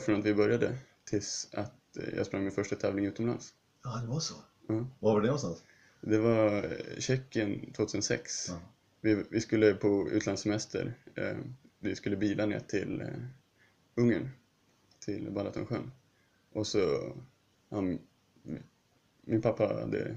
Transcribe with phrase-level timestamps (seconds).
[0.00, 3.54] från att vi började tills att eh, jag sprang min första tävling utomlands.
[3.84, 4.34] Ja, det var så.
[4.68, 4.74] Ja.
[4.74, 5.64] Var var det någonstans?
[6.00, 8.48] Det var eh, Tjeckien 2006.
[8.48, 8.60] Ja.
[9.00, 10.94] Vi, vi skulle på utlandssemester.
[11.14, 11.36] Eh,
[11.80, 13.06] vi skulle bila ner till eh,
[13.94, 14.28] Ungern,
[15.04, 15.90] till Balatonsjön.
[16.52, 17.12] Och så,
[17.70, 17.98] min-
[19.22, 20.16] min pappa hade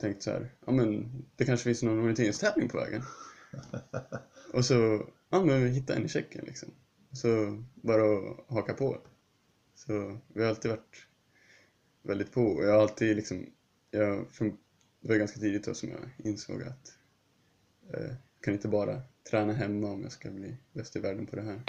[0.00, 3.02] tänkt så här, ja men det kanske finns någon orienteringstävling på vägen.
[4.52, 6.68] Och så, ja men vi hittade en i Tjeckien liksom.
[7.12, 8.98] Så bara att haka på.
[9.74, 11.06] Så vi har alltid varit
[12.02, 12.42] väldigt på.
[12.42, 13.46] Och jag har alltid liksom,
[13.90, 14.56] jag, från,
[15.00, 16.92] det var ganska tidigt då som jag insåg att
[17.94, 21.36] eh, jag kan inte bara träna hemma om jag ska bli bäst i världen på
[21.36, 21.60] det här.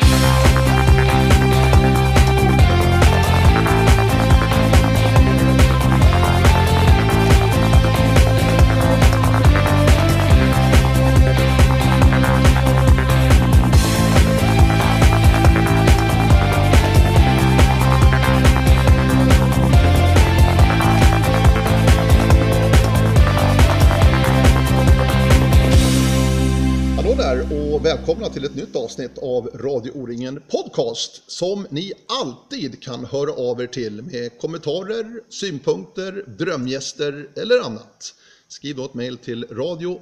[28.06, 33.62] Välkomna till ett nytt avsnitt av Radio O-ringen Podcast som ni alltid kan höra av
[33.62, 38.16] er till med kommentarer, synpunkter, drömgäster eller annat.
[38.48, 40.02] Skriv då ett mejl till radio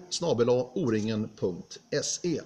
[0.74, 2.42] oringen.se.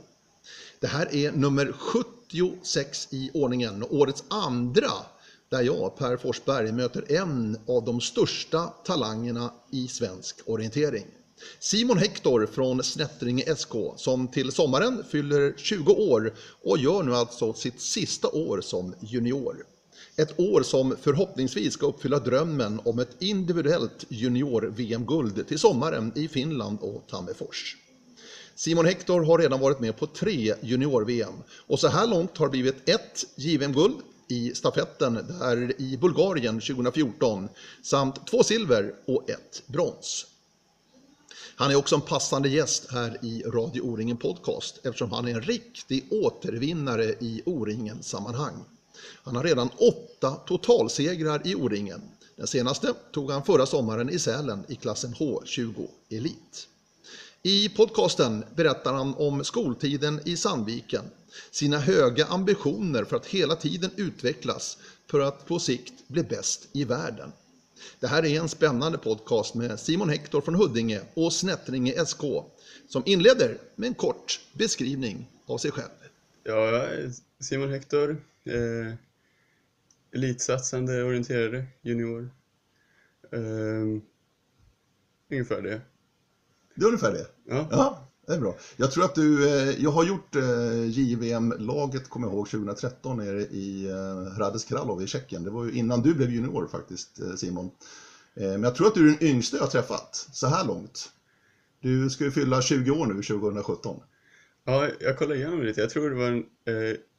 [0.79, 4.91] Det här är nummer 76 i ordningen och årets andra
[5.49, 11.05] där jag, Per Forsberg, möter en av de största talangerna i svensk orientering.
[11.59, 17.53] Simon Hector från Snättringe SK som till sommaren fyller 20 år och gör nu alltså
[17.53, 19.65] sitt sista år som junior.
[20.15, 26.79] Ett år som förhoppningsvis ska uppfylla drömmen om ett individuellt junior-VM-guld till sommaren i Finland
[26.81, 27.77] och Tammerfors.
[28.55, 31.33] Simon Hector har redan varit med på tre junior-VM
[31.67, 33.95] och så här långt har det blivit ett JVM-guld
[34.27, 37.49] i stafetten där i Bulgarien 2014
[37.83, 40.25] samt två silver och ett brons.
[41.59, 45.41] Han är också en passande gäst här i Radio O-ringen Podcast eftersom han är en
[45.41, 48.53] riktig återvinnare i O-ringen-sammanhang.
[49.23, 52.01] Han har redan åtta totalsegrar i O-ringen.
[52.35, 56.67] Den senaste tog han förra sommaren i Sälen i klassen H20 Elit.
[57.43, 61.03] I podcasten berättar han om skoltiden i Sandviken,
[61.51, 66.83] sina höga ambitioner för att hela tiden utvecklas för att på sikt bli bäst i
[66.83, 67.31] världen.
[67.99, 72.21] Det här är en spännande podcast med Simon Hector från Huddinge och Snättringe SK
[72.87, 75.89] som inleder med en kort beskrivning av sig själv.
[76.43, 76.87] Ja,
[77.39, 78.93] Simon Hector, eh,
[80.15, 82.29] elitsatsande orienterare, junior.
[83.31, 84.01] Eh,
[85.31, 85.81] ungefär det.
[86.75, 87.27] Det är ungefär det.
[87.45, 88.55] Ja, Ja, det är bra.
[88.77, 93.41] Jag tror att du, eh, jag har gjort eh, JVM-laget, kommer jag ihåg, 2013 nere
[93.41, 95.43] i eh, Hradec Kralov i Tjeckien.
[95.43, 97.71] Det var ju innan du blev junior faktiskt, Simon.
[98.33, 101.09] Men jag tror att du är den yngste jag har träffat så här långt.
[101.81, 103.99] Du ska ju fylla 20 år nu, 2017.
[104.65, 105.81] ja jag kollade igenom det lite.
[105.81, 106.45] Jag tror det var den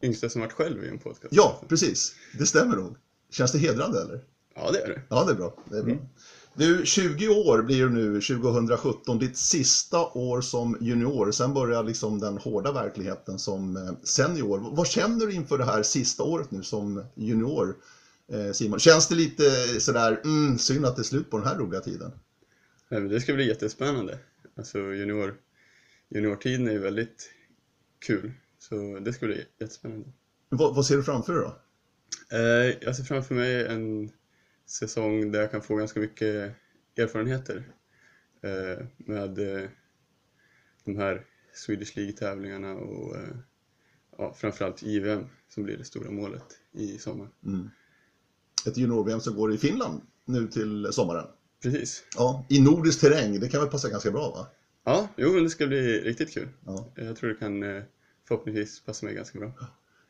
[0.03, 1.35] yngsta som varit själv i en podcast.
[1.35, 2.15] Ja, precis.
[2.39, 2.97] Det stämmer nog.
[3.31, 4.21] Känns det hedrande eller?
[4.55, 5.03] Ja, det är det.
[5.09, 5.55] Ja, det är bra.
[5.71, 5.95] Det är bra.
[6.59, 11.33] Du, 20 år blir du nu 2017, ditt sista år som junior.
[11.33, 14.59] Sen börjar liksom den hårda verkligheten som eh, senior.
[14.59, 17.77] Vad känner du inför det här sista året nu som junior,
[18.33, 18.79] eh, Simon?
[18.79, 19.45] Känns det lite
[19.81, 22.11] sådär, mm, synd att det är slut på den här roliga tiden?
[22.89, 24.19] Nej, men det ska bli jättespännande.
[24.57, 25.35] Alltså junior,
[26.09, 27.31] juniortiden är ju väldigt
[28.07, 28.33] kul.
[28.59, 30.09] Så det ska bli jättespännande.
[30.49, 31.59] Vad, vad ser du framför dig då?
[32.37, 34.11] Eh, jag ser framför mig en
[34.69, 36.55] säsong där jag kan få ganska mycket
[36.97, 37.69] erfarenheter
[38.43, 39.69] eh, med eh,
[40.85, 41.25] de här
[41.55, 43.37] Swedish League-tävlingarna och eh,
[44.19, 47.29] ja, framförallt JVM som blir det stora målet i sommar.
[48.67, 51.27] Ett junior-VM som går i Finland nu till sommaren.
[51.63, 52.05] Precis.
[52.17, 54.47] Ja, i nordisk terräng, det kan väl passa ganska bra va?
[54.85, 56.49] Ja, jo, men det ska bli riktigt kul.
[56.67, 56.93] Ja.
[56.95, 57.83] Jag tror det kan
[58.29, 59.53] förhoppningsvis passa mig ganska bra.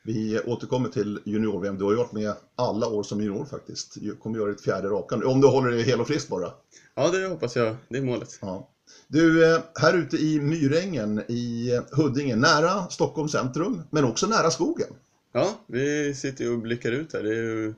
[0.02, 1.78] Vi återkommer till junior-VM.
[1.78, 3.96] Du har ju varit med alla år som junior faktiskt.
[4.00, 6.52] Du kommer göra ett fjärde raka om du håller dig hel och frisk bara.
[6.94, 7.76] Ja, det hoppas jag.
[7.88, 8.38] Det är målet.
[8.40, 8.68] Ja.
[9.08, 14.88] Du, eh, här ute i Myrängen i Huddinge, nära Stockholms centrum, men också nära skogen.
[15.32, 17.22] Ja, vi sitter och blickar ut här.
[17.22, 17.74] Det är ju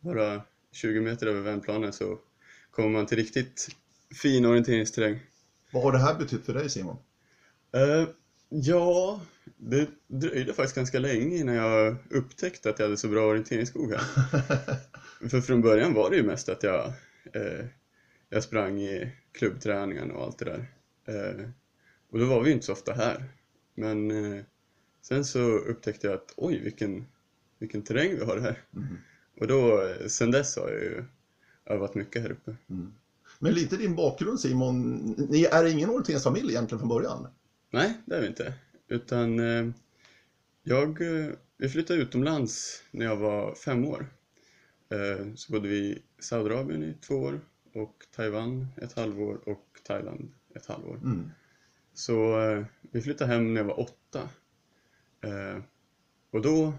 [0.00, 2.18] bara 20 meter över vändplanen så
[2.70, 3.68] kommer man till riktigt
[4.22, 5.20] fin orienteringsterräng.
[5.72, 6.96] Vad har det här betytt för dig Simon?
[8.52, 9.20] Ja,
[9.56, 14.00] det dröjde faktiskt ganska länge innan jag upptäckte att jag hade så bra orienteringsskog här.
[15.28, 16.86] För från början var det ju mest att jag,
[17.32, 17.66] eh,
[18.28, 20.66] jag sprang i klubbträningen och allt det där.
[21.06, 21.48] Eh,
[22.10, 23.24] och då var vi ju inte så ofta här.
[23.74, 24.44] Men eh,
[25.02, 27.06] sen så upptäckte jag att oj, vilken,
[27.58, 28.62] vilken terräng vi har här.
[29.40, 31.04] Och då, eh, sen dess har jag ju
[31.66, 32.56] övat mycket här uppe.
[33.38, 34.96] Men lite din bakgrund Simon,
[35.30, 37.28] ni är ingen orienteringsfamilj egentligen från början?
[37.70, 38.54] Nej, det är vi inte.
[38.88, 39.70] Utan eh,
[40.62, 44.06] jag, eh, vi flyttade utomlands när jag var fem år.
[44.88, 47.40] Eh, så bodde vi i Saudiarabien i två år
[47.74, 50.96] och Taiwan ett halvår och Thailand ett halvår.
[50.96, 51.30] Mm.
[51.94, 54.28] Så eh, vi flyttade hem när jag var åtta.
[55.20, 55.62] Eh,
[56.30, 56.72] och då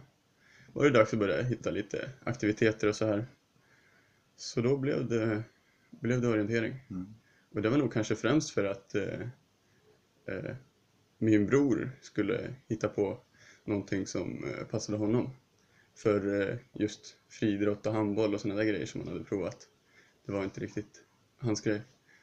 [0.73, 3.25] var det dags att börja hitta lite aktiviteter och så här.
[4.35, 5.43] Så då blev det,
[5.89, 6.79] blev det orientering.
[6.89, 7.15] Mm.
[7.49, 9.21] Och det var nog kanske främst för att eh,
[10.27, 10.55] eh,
[11.21, 13.19] min bror skulle hitta på
[13.65, 15.29] någonting som eh, passade honom.
[15.95, 19.57] För eh, just friidrott och handboll och sådana där grejer som han hade provat.
[20.25, 21.03] Det var inte riktigt
[21.37, 21.81] hans grej.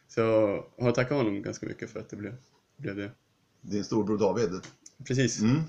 [0.08, 2.34] Så jag har tackat honom ganska mycket för att det blev,
[2.76, 3.10] blev det.
[3.60, 4.50] Din storbror David?
[5.06, 5.40] Precis.
[5.40, 5.62] Mm.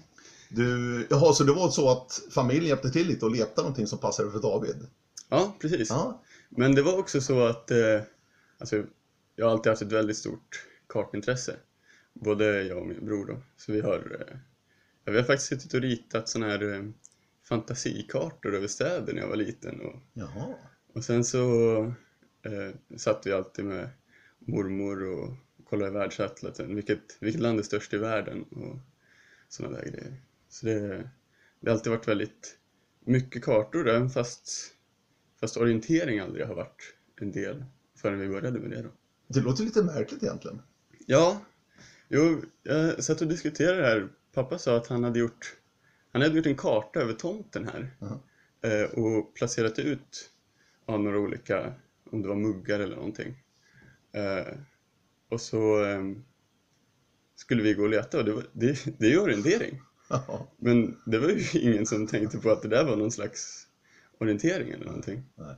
[0.49, 3.99] Du, jaha, så det var så att familjen hjälpte till lite och letade någonting som
[3.99, 4.87] passade för David?
[5.29, 5.89] Ja, precis.
[5.89, 6.21] Ja.
[6.49, 8.01] Men det var också så att eh,
[8.57, 8.83] alltså,
[9.35, 11.55] jag har alltid haft ett väldigt stort kartintresse.
[12.13, 13.41] Både jag och min bror då.
[13.57, 14.37] Så vi har, eh,
[15.03, 16.83] ja, vi har faktiskt suttit och ritat sådana här eh,
[17.43, 19.81] fantasikartor över städer när jag var liten.
[19.81, 20.55] Och, Jaha.
[20.93, 21.77] och sen så
[22.41, 23.89] eh, satt vi alltid med
[24.39, 25.33] mormor och
[25.63, 26.75] kollade i världsatlasen.
[26.75, 28.43] Vilket, vilket land är störst i världen?
[28.43, 28.79] Och
[29.49, 30.21] sådana där grejer.
[30.49, 31.09] Så det,
[31.59, 32.57] det har alltid varit väldigt
[32.99, 34.73] mycket kartor även fast,
[35.39, 37.65] fast orientering aldrig har varit en del
[37.95, 38.89] förrän vi började med det då.
[39.27, 40.61] Det låter lite märkligt egentligen.
[41.05, 41.41] Ja,
[42.09, 44.09] jo, jag satt och diskuterade det här.
[44.33, 45.55] Pappa sa att han hade gjort,
[46.11, 47.91] han hade gjort en karta över tomten här
[48.61, 50.31] eh, och placerat ut
[50.85, 51.73] ja, några olika,
[52.11, 53.43] om det var muggar eller någonting.
[54.11, 54.53] Eh,
[55.29, 56.01] och så eh,
[57.35, 59.81] skulle vi gå och leta och det, var, det, det är ju orientering.
[60.09, 60.47] Jaha.
[60.57, 63.67] Men det var ju ingen som tänkte på att det där var någon slags
[64.17, 65.23] orientering eller någonting.
[65.35, 65.55] Nej.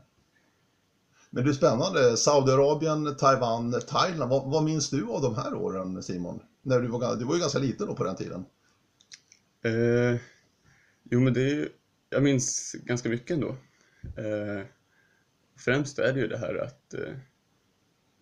[1.33, 2.17] Men du, spännande.
[2.17, 4.29] Saudiarabien, Taiwan, Thailand.
[4.31, 6.39] Vad, vad minns du av de här åren, Simon?
[6.61, 8.45] När du, var, du var ju ganska liten då på den tiden.
[9.63, 10.19] Eh,
[11.03, 11.69] jo, men det är ju,
[12.09, 13.49] jag minns ganska mycket ändå.
[14.17, 14.65] Eh,
[15.57, 17.13] främst är det ju det här att eh,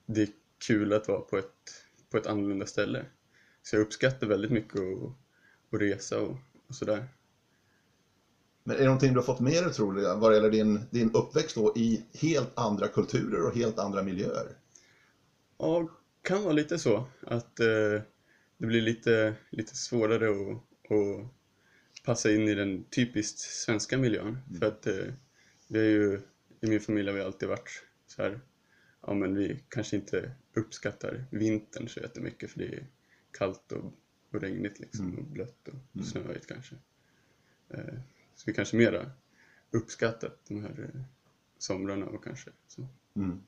[0.05, 0.29] det är
[0.67, 3.05] kul att vara på ett, på ett annorlunda ställe.
[3.63, 5.11] Så jag uppskattar väldigt mycket att,
[5.73, 7.07] att resa och, och sådär.
[8.69, 10.79] Men är det någonting du har fått med dig, tror du, vad det gäller din,
[10.89, 14.47] din uppväxt då i helt andra kulturer och helt andra miljöer?
[15.57, 15.89] Ja,
[16.21, 18.01] kan vara lite så att eh,
[18.57, 20.57] det blir lite, lite svårare att,
[20.91, 21.31] att
[22.03, 24.37] passa in i den typiskt svenska miljön.
[24.59, 25.13] För att eh,
[25.67, 26.21] vi är ju,
[26.61, 28.39] i min familj har vi alltid varit så här,
[29.01, 32.87] ja men vi kanske inte uppskattar vintern så jättemycket för det är
[33.31, 33.93] kallt och,
[34.33, 36.75] och regnigt liksom och blött och snöigt kanske.
[37.69, 37.99] Eh,
[38.39, 39.11] så vi kanske mera
[39.71, 41.01] uppskattat de här eh,
[41.57, 42.87] somrarna och kanske så.
[43.15, 43.39] Mm.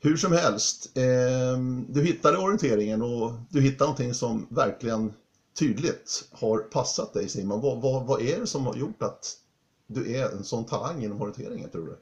[0.00, 1.58] Hur som helst, eh,
[1.88, 5.12] du hittade orienteringen och du hittade någonting som verkligen
[5.58, 7.60] tydligt har passat dig Simon.
[7.60, 9.36] Vad, vad, vad är det som har gjort att
[9.86, 11.98] du är en sån talang inom orienteringen tror du?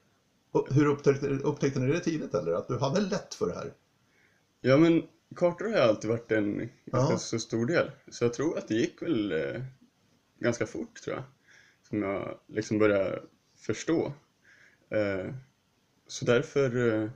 [0.50, 2.52] Och hur upptäckte, upptäckte ni det tidigt eller?
[2.52, 3.72] Att du hade lätt för det här?
[4.60, 5.02] Ja men
[5.36, 7.90] kartor har alltid varit en ganska så stor del.
[8.10, 9.62] Så jag tror att det gick väl eh,
[10.38, 11.24] ganska fort tror jag.
[11.82, 13.22] Som jag liksom började
[13.56, 14.12] förstå.
[14.90, 15.34] Eh,
[16.06, 17.10] så därför eh,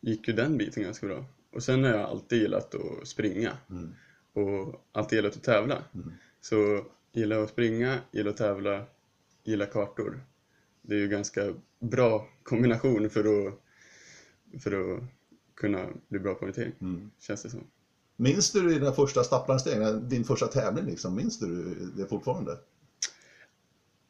[0.00, 1.24] gick ju den biten ganska bra.
[1.52, 3.56] Och sen har jag alltid gillat att springa.
[3.70, 3.94] Mm.
[4.32, 5.84] Och alltid gillat att tävla.
[5.94, 6.12] Mm.
[6.40, 8.84] Så gillar att springa, gillar att tävla,
[9.44, 10.20] gillar kartor.
[10.82, 13.54] Det är ju ganska bra kombination för att,
[14.62, 15.02] för att
[15.54, 17.10] kunna bli bra på orientering, Mm.
[17.18, 17.64] känns det som.
[18.16, 21.16] Minns du dina första staplarsteg, din första tävling liksom?
[21.16, 22.58] Minns du det fortfarande?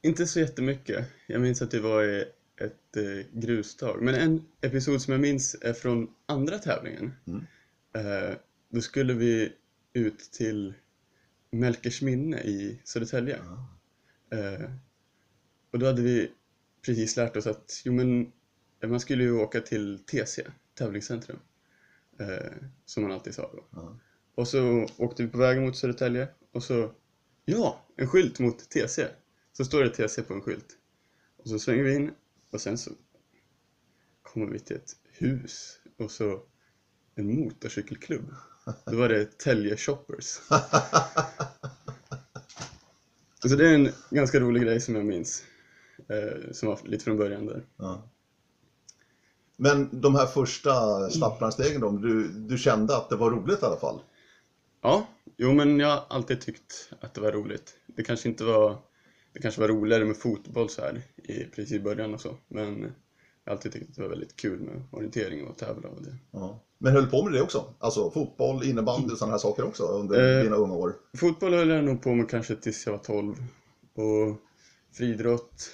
[0.03, 1.07] Inte så jättemycket.
[1.27, 2.03] Jag minns att det var
[2.61, 4.03] ett eh, grustag.
[4.03, 7.13] Men en episod som jag minns är från andra tävlingen.
[7.27, 7.47] Mm.
[7.93, 8.37] Eh,
[8.69, 9.53] då skulle vi
[9.93, 10.75] ut till
[11.51, 13.37] Melkersminne i Södertälje.
[14.33, 14.71] Eh,
[15.73, 16.31] och då hade vi
[16.85, 18.33] precis lärt oss att jo, men,
[18.87, 20.43] man skulle ju åka till TC,
[20.75, 21.39] tävlingscentrum.
[22.19, 22.53] Eh,
[22.85, 23.65] som man alltid sa då.
[23.71, 23.99] Ja.
[24.35, 26.93] Och så åkte vi på vägen mot Södertälje och så,
[27.45, 29.09] ja, en skylt mot TC.
[29.53, 30.77] Så står det TC på en skylt.
[31.37, 32.11] Och så svänger vi in
[32.51, 32.91] och sen så
[34.23, 36.43] kommer vi till ett hus och så
[37.15, 38.35] en motorcykelklubb.
[38.85, 40.27] Då var det Tälje Shoppers.
[43.49, 45.45] Så det är en ganska rolig grej som jag minns.
[46.09, 47.65] Eh, som var lite från början där.
[47.77, 48.11] Ja.
[49.57, 50.73] Men de här första
[51.11, 54.01] staplarstegen då, du, du kände att det var roligt i alla fall?
[54.83, 57.75] Ja, jo men jag har alltid tyckt att det var roligt.
[57.87, 58.77] Det kanske inte var,
[59.33, 62.37] det kanske var roligare med fotboll så här i precis i början och så.
[62.49, 66.03] Men jag har alltid tyckt att det var väldigt kul med orientering och tävla och
[66.03, 66.17] det.
[66.31, 66.63] Ja.
[66.79, 67.75] Men höll på med det också?
[67.79, 70.43] Alltså fotboll, innebandy och sådana här saker också under Eh.
[70.45, 70.95] dina unga år?
[71.19, 73.35] Fotboll höll jag nog på med kanske tills jag var 12.
[73.95, 74.37] Och
[74.93, 75.71] friidrott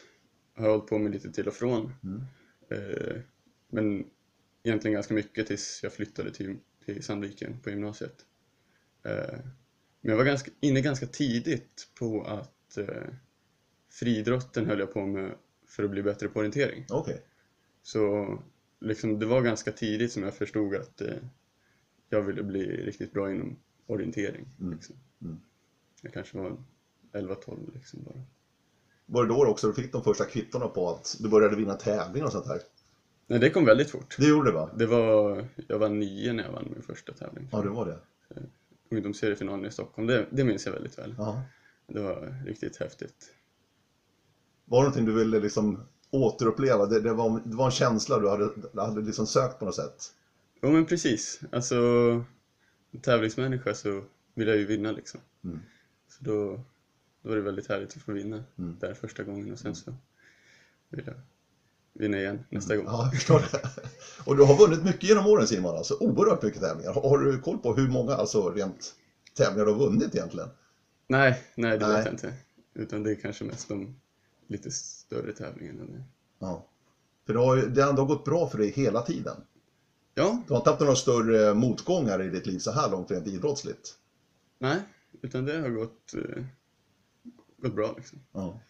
[0.56, 1.92] har jag hållit på med lite till och från.
[2.04, 2.22] Mm.
[2.70, 3.20] Eh,
[3.72, 4.04] men
[4.62, 8.26] egentligen ganska mycket tills jag flyttade till, till Sandviken på gymnasiet.
[9.02, 9.38] Eh,
[10.00, 13.14] men jag var ganska, inne ganska tidigt på att eh,
[13.90, 15.34] friidrotten höll jag på med
[15.66, 16.84] för att bli bättre på orientering.
[16.88, 17.22] Okej.
[17.82, 18.38] Så
[18.80, 21.16] liksom, det var ganska tidigt som jag förstod att eh,
[22.08, 24.48] jag ville bli riktigt bra inom orientering.
[24.60, 24.72] Mm.
[24.72, 24.96] Liksom.
[25.22, 25.40] Mm.
[26.02, 26.64] Jag kanske var
[27.12, 28.22] 11-12 liksom bara.
[29.06, 32.26] Var det då också du fick de första kvittona på att du började vinna tävlingar
[32.26, 32.60] och sånt här?
[33.26, 34.16] Nej, det kom väldigt fort.
[34.18, 34.70] Det gjorde det va?
[34.78, 37.48] Det var, jag var nio när jag vann min första tävling.
[37.52, 37.98] Ja, det var det.
[38.90, 41.14] Ungdomsserifinalen i Stockholm, det, det minns jag väldigt väl.
[41.18, 41.42] Ja.
[41.86, 43.34] Det var riktigt häftigt.
[44.64, 46.86] Var det någonting du ville liksom återuppleva?
[46.86, 50.14] Det, det, var, det var en känsla du hade, hade liksom sökt på något sätt?
[50.62, 51.76] Jo men precis, alltså
[53.00, 55.20] tävlingsmänniska så vill jag ju vinna liksom.
[55.44, 55.60] Mm.
[56.08, 56.60] Så då,
[57.22, 58.76] då var det väldigt härligt att få vinna Mm.
[58.80, 59.94] där första gången och sen så
[60.88, 61.14] vill jag
[61.94, 62.84] vinna igen nästa gång.
[62.86, 63.68] Ja, jag förstår det.
[64.24, 66.92] Och du har vunnit mycket genom åren Simon, alltså oerhört mycket tävlingar.
[66.92, 68.94] Har, du koll på hur många alltså, rent
[69.36, 70.48] tävlingar du har vunnit egentligen?
[71.06, 71.96] Nej, nej det Nej.
[71.96, 72.34] vet jag inte.
[72.74, 73.96] Utan det är kanske mest de
[74.46, 76.04] lite större tävlingarna.
[76.38, 76.66] Ja.
[77.26, 79.36] För det har det har gått bra för dig hela tiden.
[80.14, 83.26] Ja, Du har inte haft några större motgångar i ditt liv så här långt rent
[83.26, 83.94] idrottsligt?
[84.58, 84.80] nej,
[85.22, 86.44] utan det har gått, eh,
[87.58, 88.18] gått bra liksom.
[88.32, 88.60] Ja.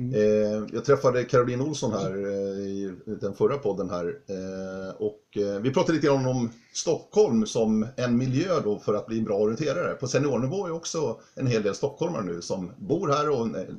[0.00, 0.14] Mm.
[0.14, 5.60] Eh, jag träffade Caroline Olsson här eh, i den förra podden här eh, och eh,
[5.60, 9.36] vi pratade lite grann om Stockholm som en miljö då för att bli en bra
[9.36, 9.94] orienterare.
[9.94, 13.74] På seniornivå är också en hel del stockholmare nu som bor här och eh,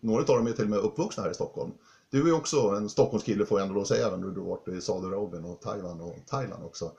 [0.00, 1.72] några av dem är till och med uppvuxna här i Stockholm.
[2.10, 4.68] Du är också en Stockholmskille får jag ändå då säga, även om du har varit
[4.68, 6.92] i Saudiarabien och Taiwan och Thailand också.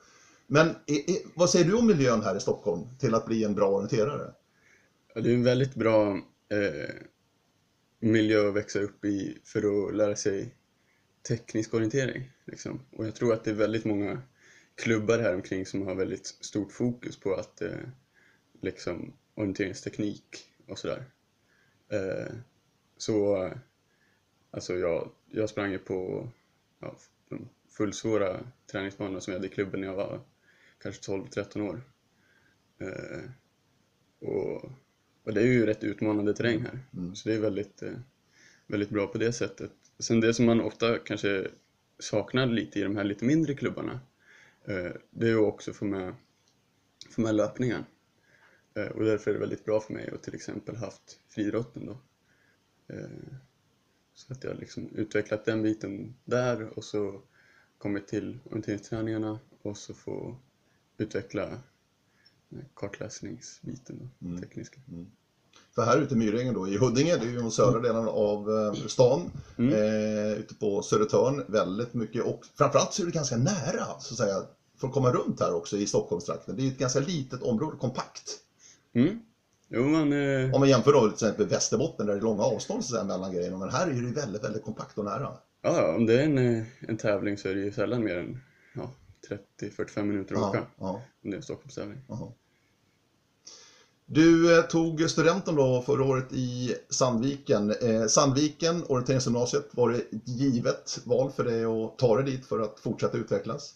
[0.46, 0.74] Men
[1.34, 4.30] vad säger du om miljön här i Stockholm till att bli en bra orienterare?
[5.14, 6.10] Ja, det är en väldigt bra
[6.50, 6.90] eh,
[8.02, 10.54] miljö att växa upp i för att lära sig
[11.28, 12.30] teknisk orientering.
[12.44, 12.80] Liksom.
[12.90, 14.22] Och jag tror att det är väldigt många
[14.74, 17.78] klubbar här omkring som har väldigt stort fokus på att eh,
[18.60, 21.04] liksom orienteringsteknik och sådär.
[21.88, 22.34] Eh,
[22.96, 23.50] så
[24.50, 26.28] alltså jag, jag sprang ju på
[26.80, 26.96] ja,
[27.28, 28.40] de fullsvåra
[28.72, 30.20] träningsbanorna som jag hade i klubben när jag var
[30.78, 31.82] kanske 12-13 år.
[32.78, 33.30] Eh,
[34.28, 34.70] och,
[35.24, 36.78] och det är ju rätt utmanande terräng här.
[36.96, 37.14] Mm.
[37.14, 37.92] Så det är väldigt, eh,
[38.66, 39.72] väldigt bra på det sättet.
[39.98, 41.48] Sen det som man ofta kanske
[41.98, 44.00] saknar lite i de här lite mindre klubbarna,
[44.64, 46.14] eh, det är ju också att få med,
[47.10, 47.84] få med löpningen.
[48.74, 51.98] Eh, och därför är det väldigt bra för mig att till exempel haft friidrotten då.
[54.14, 57.22] Så att jag liksom utvecklat den biten där och så
[57.78, 60.36] kommit till orienteringsträningarna och så få
[60.98, 61.60] utveckla
[62.74, 64.40] kartläsningsbiten då, Mm.
[64.40, 64.80] tekniska.
[65.74, 68.50] För här ute i Myrängen då, i Huddinge, det är ju de södra delarna av
[68.50, 69.30] eh, stan.
[69.58, 69.72] Mm.
[69.74, 74.18] Eh, ute på Södertörn, väldigt mycket och framförallt så är det ganska nära så att
[74.18, 74.42] säga
[74.80, 76.56] för att komma runt här också i Stockholmstrakten.
[76.56, 78.38] Det är ju ett ganska litet område, kompakt.
[78.92, 79.20] Mm.
[79.68, 82.84] Jo, man, eh, Om man jämför då till exempel Västerbotten där det är långa avstånd
[82.84, 83.58] så att säga, mellan grejerna.
[83.58, 85.32] Men här är det väldigt, väldigt kompakt och nära.
[85.62, 88.40] ja, om det är en, eh, en tävling så är det ju sällan mer än
[88.74, 88.90] ja,
[89.60, 90.58] 30-45 minuter att åka.
[90.58, 91.98] Ja, ja, Om det är en Stockholmstävling.
[92.08, 92.34] ja.
[94.14, 97.70] Du eh, tog studenten då förra året i Sandviken.
[97.70, 102.60] Eh, Sandviken, orienteringsgymnasiet, var det ett givet val för dig att ta dig dit för
[102.60, 103.74] att fortsätta utvecklas?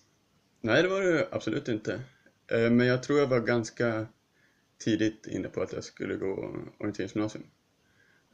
[0.61, 2.01] Nej, det var det absolut inte.
[2.47, 4.07] Eh, Men jag tror jag var ganska
[4.79, 7.45] tidigt inne på att jag skulle gå orienteringsgymnasium.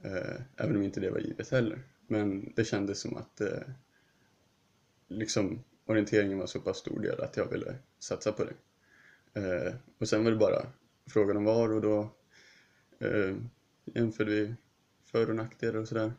[0.04, 1.82] Eh, Även om inte det var givet heller.
[2.06, 3.62] Men det kändes som att eh,
[5.08, 8.54] liksom orienteringen var så pass stor del att jag ville satsa på det.
[9.40, 10.66] Eh, Och sen var det bara
[11.06, 12.10] frågan om var och då
[12.98, 13.36] eh,
[13.84, 14.54] jämförde vi
[15.04, 16.12] för och nackdelar och sådär.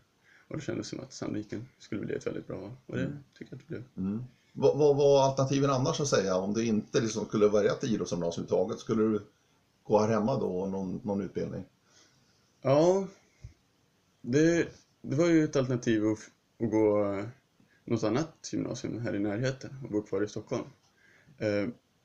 [0.47, 2.71] Och det kändes som att Sandviken skulle bli ett väldigt bra val.
[2.85, 3.83] Och det tycker jag att det blev.
[3.97, 4.23] Mm.
[4.53, 6.35] Vad, vad var alternativen annars att säga?
[6.35, 9.21] Om du inte liksom skulle välja ett idrottsgymnasium överhuvudtaget, skulle du
[9.83, 11.63] gå här hemma då och någon, någon utbildning?
[12.61, 13.07] Ja,
[14.21, 14.67] det,
[15.01, 16.19] det var ju ett alternativ att,
[16.63, 17.25] att gå eh,
[17.85, 20.65] något annat gymnasium här i närheten och bo kvar i Stockholm.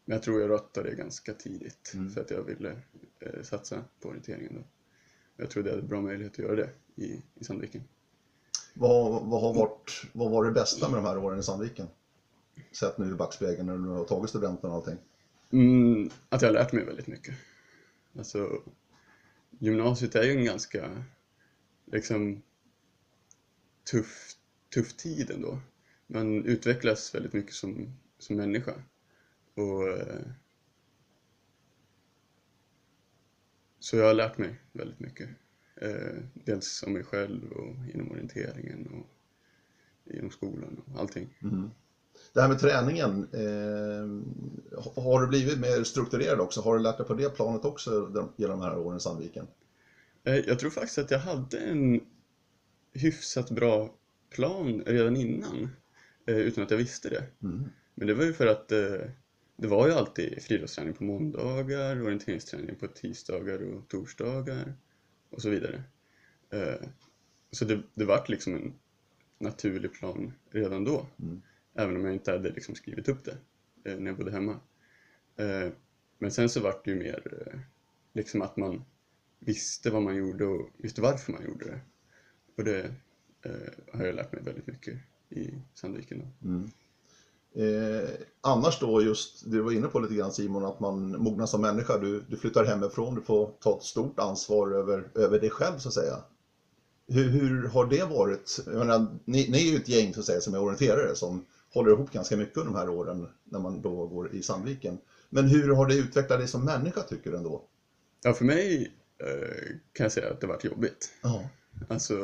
[0.09, 2.11] Men jag tror jag rattade det ganska tidigt Mm.
[2.11, 2.77] för att jag ville
[3.21, 4.61] eh, satsa på orienteringen då.
[5.37, 7.83] Jag trodde jag hade bra möjlighet att göra det i, i Sandviken.
[8.75, 11.87] Vad, vad, har varit, vad var det bästa med de här åren i Sandviken?
[12.73, 14.97] Sett nu i backspegeln när du har tagit studenten och allting.
[15.51, 17.35] Mm, att jag har lärt mig väldigt mycket.
[18.19, 18.63] Alltså,
[19.59, 21.05] gymnasiet är ju en ganska
[21.85, 22.43] liksom
[23.91, 24.37] tuff,
[24.75, 25.59] tuff tid ändå.
[26.07, 28.75] Man utvecklas väldigt mycket som, som människa.
[29.59, 30.21] Och, eh,
[33.79, 35.29] så jag har lärt mig väldigt mycket.
[35.81, 39.07] Eh, dels om mig själv och inom orienteringen och
[40.15, 41.39] inom skolan och allting.
[41.43, 41.71] Mm.
[42.33, 46.61] Det här med träningen, eh, har du blivit mer strukturerad också?
[46.61, 47.91] Har du lärt dig på det planet också
[48.37, 49.47] genom de här åren i Sandviken?
[50.25, 52.01] Eh, jag tror faktiskt att jag hade en
[52.93, 53.95] hyfsat bra
[54.31, 55.69] plan redan innan,
[56.27, 57.25] utan att jag visste det.
[57.43, 57.65] Mm.
[57.95, 59.11] Men det var ju för att eh,
[59.61, 64.75] det var ju alltid friidrottsträning på måndagar, orienteringsträning på tisdagar och torsdagar
[65.31, 65.83] och så vidare.
[66.51, 66.89] Eh,
[67.51, 68.75] så det, det vart liksom en
[69.39, 71.07] naturlig plan redan då.
[71.23, 71.43] Mm.
[71.75, 73.39] Även om jag inte hade liksom skrivit upp det
[73.85, 74.61] eh, när jag bodde hemma.
[75.37, 75.73] Eh,
[76.19, 77.63] men sen så vart det ju mer
[78.13, 78.85] liksom att man
[79.39, 81.81] visste vad man gjorde och visste varför man gjorde det.
[82.57, 82.95] Och det
[83.93, 84.99] har jag lärt mig väldigt mycket
[85.31, 86.19] i Sandviken.
[86.19, 86.49] Då.
[86.49, 86.71] Mm.
[87.55, 91.61] Eh, annars då just, du var inne på lite grann Simon, att man mognar som
[91.61, 91.99] människa.
[91.99, 95.89] Du, du flyttar hemifrån, du får ta ett stort ansvar över, över dig själv så
[95.89, 96.17] att säga.
[97.09, 98.61] Hur, hur har det varit?
[98.67, 101.91] Menar, ni, ni är ju ett gäng så att säga som är orienterare som håller
[101.91, 104.99] ihop ganska mycket under de här åren när man då går i Sandviken.
[105.31, 107.65] Men hur har det utvecklat dig som människa tycker du ändå?
[108.23, 111.11] Ja, för mig eh, kan jag säga att det varit jobbigt.
[111.23, 111.49] Ja.
[111.89, 112.15] Alltså,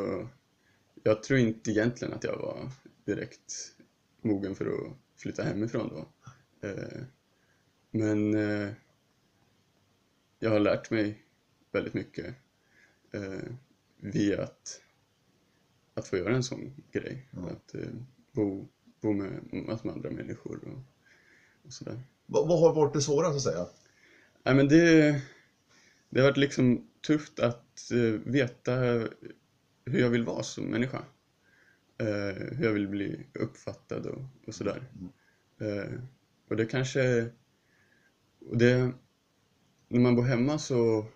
[1.02, 2.70] jag tror inte egentligen att jag var
[3.04, 3.72] direkt
[4.22, 6.08] mogen för att flytta hemifrån då.
[6.68, 7.02] Eh,
[7.90, 8.72] men eh,
[10.38, 11.22] jag har lärt mig
[11.72, 12.34] väldigt mycket
[13.12, 13.50] eh,
[13.96, 14.82] via att,
[15.94, 17.28] att få göra en sån grej.
[17.30, 17.50] Ja.
[17.50, 17.74] Att
[18.32, 18.68] bo,
[19.00, 20.78] bo med med andra människor och,
[21.66, 22.02] och sådär.
[22.26, 23.66] Vad, vad har varit det svåra så att säga?
[24.42, 25.22] Nej, men det,
[26.08, 27.90] det har varit liksom tufft att
[28.24, 28.74] veta
[29.84, 31.02] hur jag vill vara som människa.
[31.98, 34.82] Eh, hur jag vill bli uppfattad och, och sådär.
[35.60, 36.00] Eh,
[36.48, 37.30] och det kanske...
[38.50, 38.92] Och det,
[39.88, 41.06] när man bor hemma så,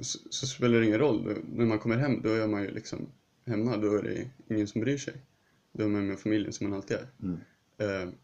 [0.00, 1.38] så, så spelar det ingen roll.
[1.52, 3.06] När man kommer hem, då är man ju liksom
[3.44, 3.76] hemma.
[3.76, 5.14] Då är det ingen som bryr sig.
[5.72, 7.06] Då är man med familjen som man alltid är.
[7.22, 7.40] Mm.
[7.78, 8.14] Eh,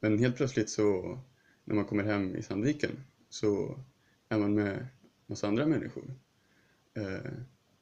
[0.00, 1.18] men helt plötsligt så,
[1.64, 3.78] när man kommer hem i Sandviken, så
[4.28, 4.86] är man med
[5.26, 6.14] massa andra människor.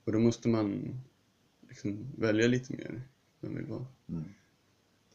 [0.04, 1.00] Och då måste man
[1.72, 3.02] liksom välja lite mer
[3.40, 3.86] vem vill vara.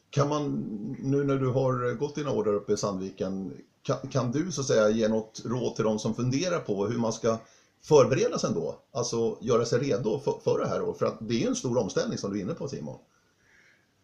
[0.10, 0.52] Kan man,
[1.00, 4.62] nu när du har gått dina år där uppe i Sandviken, kan, kan du så
[4.62, 7.38] att säga ge något råd till de som funderar på hur man ska
[7.82, 8.80] förbereda sig ändå?
[8.92, 10.94] Alltså göra sig redo för, för det här då?
[10.94, 13.00] För att det är en stor omställning som du är inne på Simon.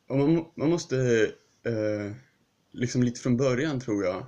[0.08, 0.98] Och man, man måste
[1.64, 2.12] eh,
[2.72, 4.26] liksom lite från början tror jag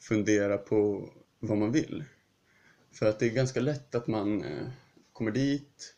[0.00, 1.08] fundera på
[1.40, 2.04] vad man vill.
[2.92, 4.66] För att det är ganska lätt att man eh,
[5.12, 5.94] kommer dit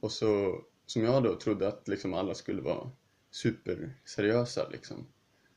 [0.00, 2.90] och så, som jag då trodde att liksom alla skulle vara
[3.30, 5.06] superseriösa liksom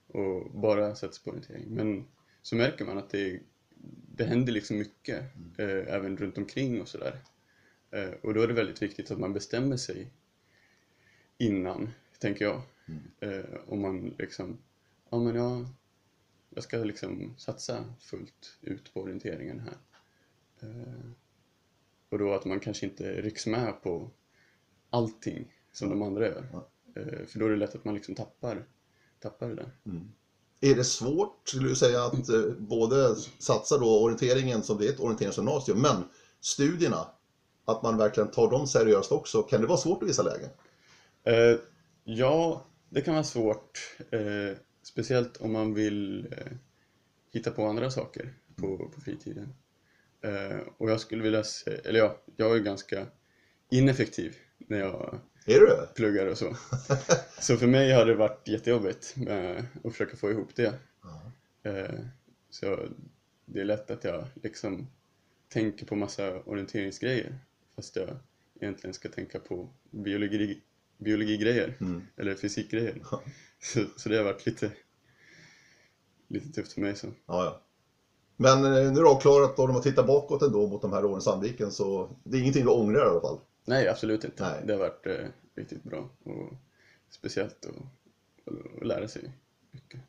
[0.07, 1.65] och bara sätta sig på orientering.
[1.75, 2.07] Men
[2.41, 3.39] så märker man att det,
[4.15, 5.21] det händer liksom mycket
[5.57, 7.19] eh, även runt omkring och sådär.
[7.91, 10.11] Eh, och då är det väldigt viktigt att man bestämmer sig
[11.37, 11.89] innan,
[12.19, 12.61] tänker jag.
[13.19, 14.57] Eh, om man liksom,
[15.09, 15.65] ja men jag,
[16.49, 19.77] jag ska liksom satsa fullt ut på orienteringen här.
[20.61, 21.11] Eh,
[22.09, 24.11] och då att man kanske inte rycks med på
[24.91, 26.49] allting som de andra gör.
[26.53, 26.69] Ja.
[26.95, 28.65] Eh, för då är det lätt att man liksom tappar,
[29.19, 29.71] tappar det där.
[30.61, 34.89] Är det svårt, skulle du säga, att eh, både satsa då orienteringen som det är
[34.89, 36.03] ett orienteringsgymnasium, men
[36.41, 37.07] studierna,
[37.65, 39.41] att man verkligen tar dem seriöst också.
[39.41, 40.49] Kan det vara svårt i vissa lägen?
[41.23, 41.59] Eh,
[42.03, 43.97] ja, det kan vara svårt.
[44.11, 46.51] Eh, speciellt om man vill eh,
[47.33, 49.53] hitta på andra saker på, på fritiden.
[50.21, 53.07] Eh, och jag skulle vilja säga, eller ja, jag är ganska
[53.69, 54.35] ineffektiv
[54.67, 56.55] när jag Är du pluggar och så.
[57.39, 60.73] Så för mig har det varit jättejobbigt med att försöka få ihop det.
[61.63, 61.99] Eh,
[62.49, 62.79] så
[63.45, 64.87] det är lätt att jag liksom
[65.49, 67.39] tänker på massa orienteringsgrejer
[67.75, 68.09] fast jag
[68.61, 70.61] egentligen ska tänka på biologi,
[70.97, 72.01] biologigrejer Mm.
[72.17, 73.01] eller fysikgrejer.
[73.59, 74.71] Så, så det har varit lite,
[76.27, 76.95] lite tufft för mig.
[76.95, 77.07] Så.
[77.07, 77.61] Ja, ja.
[78.37, 81.05] Men eh, nu är det avklarat och om man tittar bakåt ändå mot de här
[81.05, 83.39] åren i Sandviken så det är ingenting du ångrar i alla fall.
[83.65, 84.43] Nej, absolut inte.
[84.43, 84.63] Nej.
[84.65, 86.53] Det har varit eh, riktigt bra och
[87.09, 89.31] speciellt att, lära sig
[89.71, 90.01] mycket.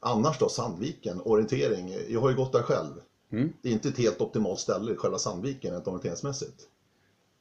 [0.00, 1.94] Annars då, Sandviken, orientering.
[2.08, 2.92] Jag har ju gått där själv.
[3.30, 3.52] Mm.
[3.62, 6.68] Det är inte ett helt optimalt ställe, själva Sandviken, rent orienteringsmässigt.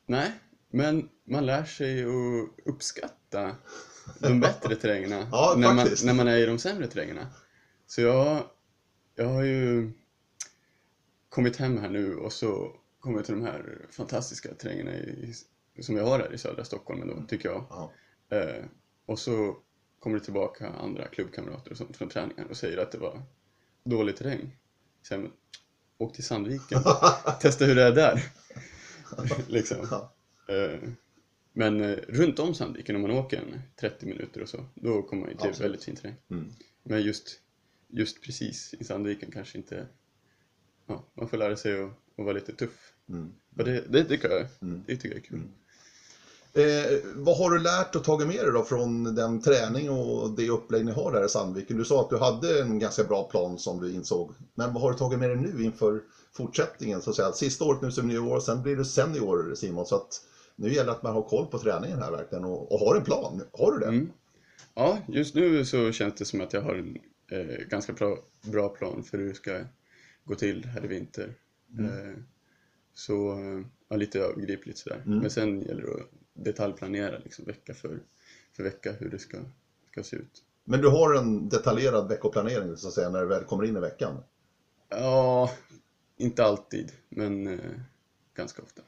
[0.06, 0.32] Nej,
[0.70, 3.56] men man lär sig att uppskatta
[4.20, 7.28] de bättre terrängerna Ja, när, man, när man är i de sämre terrängerna.
[7.88, 8.44] Så jag,
[9.16, 9.92] jag har ju
[11.30, 12.76] kommit hem här nu och så
[13.06, 15.34] kommer till de här fantastiska terrängerna i,
[15.80, 17.66] som vi har här i södra Stockholm ändå, tycker jag.
[17.70, 17.92] Ja.
[18.30, 18.66] Eh,
[19.06, 19.58] och så
[20.00, 23.24] kommer det tillbaka andra klubbkamrater och sånt från träningen och säger att det var
[23.84, 24.58] dålig terräng.
[25.10, 25.32] Jag, men,
[25.98, 26.82] åk till Sandviken,
[27.42, 28.24] testa hur det är där.
[29.48, 29.78] liksom.
[30.48, 30.90] Eh,
[31.54, 35.22] men eh, runt om Sandviken, om man åker en 30 minuter och så, då kommer
[35.22, 35.66] man ju till Absolut.
[35.66, 36.16] väldigt fin terräng.
[36.30, 36.52] Mm.
[36.84, 37.42] Men just,
[37.88, 39.88] just precis i Sandviken kanske inte...
[40.88, 42.95] Ja, man får lära sig att, att vara lite tuff.
[43.10, 43.32] Mm.
[43.58, 44.84] Och det, det, tycker jag, Mm.
[44.88, 45.42] det tycker jag är kul.
[46.54, 50.50] Eh, vad har du lärt och tagit med dig då från den träning och det
[50.50, 51.78] upplägg ni har där i Sandviken?
[51.78, 54.32] Du sa att du hade en ganska bra plan som du insåg.
[54.56, 56.02] Men vad har du tagit med dig nu inför
[56.34, 57.02] fortsättningen?
[57.02, 57.32] Så att säga?
[57.32, 59.86] Sista året nu som junior, sen blir du senior Simon.
[59.86, 60.22] Så att
[60.56, 63.04] nu gäller det att man har koll på träningen här verkligen och, och har en
[63.04, 63.42] plan.
[63.54, 63.88] Har du det?
[63.88, 64.10] Mm.
[64.74, 66.98] Ja, just nu så känns det som att jag har en
[67.32, 69.60] eh, ganska bra, bra plan för hur det ska
[70.26, 71.34] gå till här i vinter.
[71.80, 72.18] Eh,
[72.96, 75.04] så, eh, ja, lite övergripligt sådär.
[75.06, 75.20] Mm.
[75.20, 78.00] Men sen gäller det att detaljplanera liksom, vecka för,
[78.56, 79.38] för vecka hur det ska,
[79.92, 80.44] ska se ut.
[80.64, 83.80] Men du har en detaljerad veckoplanering så att säga när du väl kommer in i
[83.80, 84.24] veckan?
[84.90, 85.52] Ja,
[86.18, 87.60] inte alltid, men eh,
[88.36, 88.82] ganska ofta.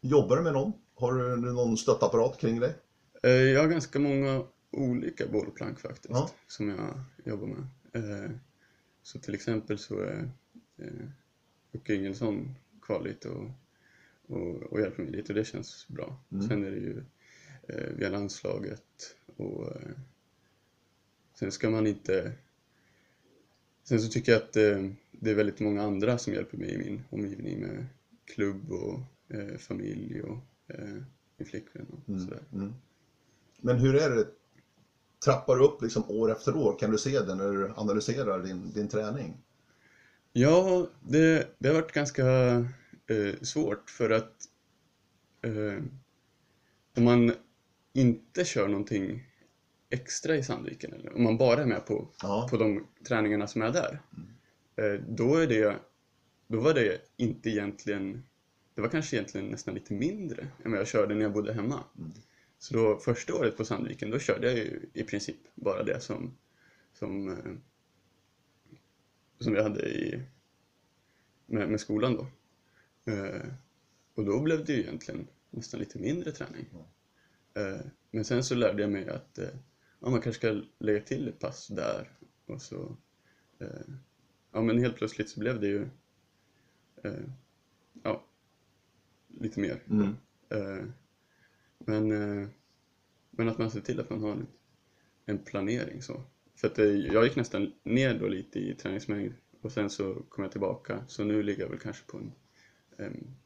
[0.00, 0.72] Jobbar du med någon?
[0.94, 2.74] Har du någon stöttapparat kring dig?
[3.22, 6.30] Eh, jag har ganska många olika bollplank faktiskt, Ja.
[6.46, 7.64] som jag jobbar med.
[7.92, 8.30] Eh,
[9.02, 10.30] så till exempel så är
[10.78, 11.06] eh,
[11.72, 13.50] Jocke Ingelsson kvar lite och,
[14.26, 16.16] och, och hjälper mig lite och det känns bra.
[16.32, 16.48] Mm.
[16.48, 17.04] Sen är det ju
[17.68, 19.90] eh, via landslaget och eh,
[21.34, 22.32] sen ska man inte...
[23.82, 26.78] Sen så tycker jag att eh, det är väldigt många andra som hjälper mig i
[26.78, 27.86] min omgivning med
[28.24, 29.00] klubb och
[29.36, 31.02] eh, familj och eh,
[31.36, 32.42] min flickvän och sådär.
[32.52, 32.72] Mm.
[33.60, 34.26] Men hur är det?
[35.24, 36.78] Trappar du upp liksom år efter år?
[36.78, 39.43] Kan du se det när du analyserar din, din träning?
[40.36, 42.26] Ja, det, det har varit ganska
[43.06, 44.32] eh, svårt för att
[45.42, 45.82] eh,
[46.96, 47.32] om man
[47.92, 49.26] inte kör någonting
[49.90, 52.48] extra i Sandviken, eller om man bara är med på, Ja.
[52.50, 54.00] på de träningarna som är där,
[54.76, 55.76] eh, då är det,
[56.46, 58.22] då var det inte egentligen,
[58.74, 61.84] det var kanske egentligen nästan lite mindre än vad jag körde när jag bodde hemma.
[62.58, 66.36] Så då första året på Sandviken, då körde jag ju i princip bara det som,
[66.92, 67.52] som eh,
[69.38, 70.22] som vi hade i,
[71.46, 72.26] med, med skolan då.
[73.12, 73.46] Eh,
[74.14, 76.66] och då blev det ju egentligen nästan lite mindre träning.
[77.54, 79.48] Eh, men sen så lärde jag mig att eh,
[80.00, 82.10] ja, man kanske ska lägga till ett pass där
[82.46, 82.96] och så
[83.58, 83.94] eh,
[84.52, 85.88] ja men helt plötsligt så blev det ju
[87.02, 87.24] eh,
[88.02, 88.24] ja,
[89.28, 89.82] lite mer.
[89.90, 90.14] Mm.
[91.78, 92.08] Men,
[93.30, 94.46] men att man ser till att man har en,
[95.26, 96.22] en planering så.
[96.54, 100.44] För att det, jag gick nästan ner då lite i träningsmängd och sen så kom
[100.44, 101.04] jag tillbaka.
[101.06, 102.32] Så nu ligger jag väl kanske på en,
[102.96, 103.36] en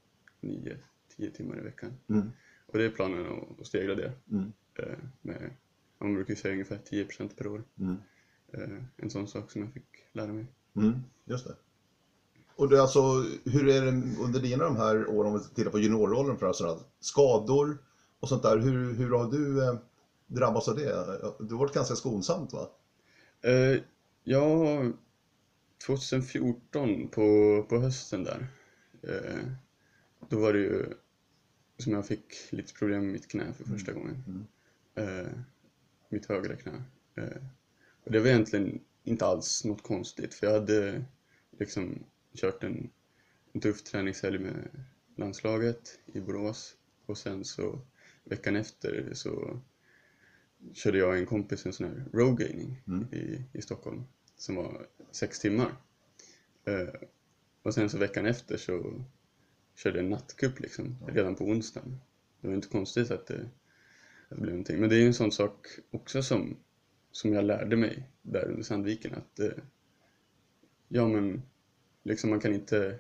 [0.41, 1.93] 9-10 timmar i veckan.
[2.09, 2.31] Mm.
[2.67, 4.13] Och det är planen att, att stegra det.
[4.31, 4.53] Mm.
[4.79, 5.51] Eh, med,
[5.99, 7.65] man brukar ju säga ungefär 10% per år.
[7.79, 7.97] Mm.
[8.53, 10.47] Eh, en sån sak som jag fick lära mig.
[10.77, 10.93] Mm.
[11.25, 11.55] Just det.
[12.57, 13.01] Och det alltså,
[13.45, 13.89] hur är det
[14.21, 17.79] under dina de här åren, om vi tittar på juniorrollen för sådana skador
[18.21, 19.75] och sånt där, hur, hur har du eh,
[20.27, 20.85] drabbats av det?
[21.39, 22.71] Du har varit ganska skonsamt va?
[23.43, 23.81] Eh,
[24.25, 24.83] ja,
[25.87, 28.47] 2014 på, på hösten där,
[29.03, 29.49] eh,
[30.29, 30.87] då var det ju
[31.77, 34.47] som jag fick lite problem med mitt knä för första gången.
[34.95, 35.33] Eh,
[36.09, 36.83] mitt högra knä.
[37.15, 37.43] Eh,
[38.05, 41.05] och det var egentligen inte alls något konstigt för jag hade
[41.59, 42.91] liksom kört en,
[43.53, 44.85] en tuff träningshelg med
[45.17, 47.81] landslaget i Borås och sen så
[48.25, 49.61] veckan efter så
[50.73, 54.05] körde jag och en kompis en sån här road gaining i, i Stockholm
[54.37, 55.73] som var sex timmar.
[56.65, 56.95] Eh,
[57.63, 59.05] och sen så veckan efter så
[59.75, 62.01] körde jag en nattcup liksom, redan på onsdagen.
[62.41, 63.41] Det var inte konstigt att det,
[64.29, 64.81] att det blev någonting.
[64.81, 66.57] Men det är ju en sån sak också som,
[67.11, 69.53] som jag lärde mig där under Sandviken att eh,
[70.89, 71.43] ja men
[72.03, 72.99] liksom man kan inte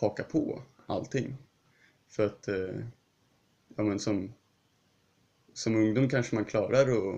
[0.00, 1.36] haka på allting.
[2.08, 2.80] För att eh,
[3.76, 4.32] ja men som,
[5.56, 7.14] som ungdom kanske man klarar och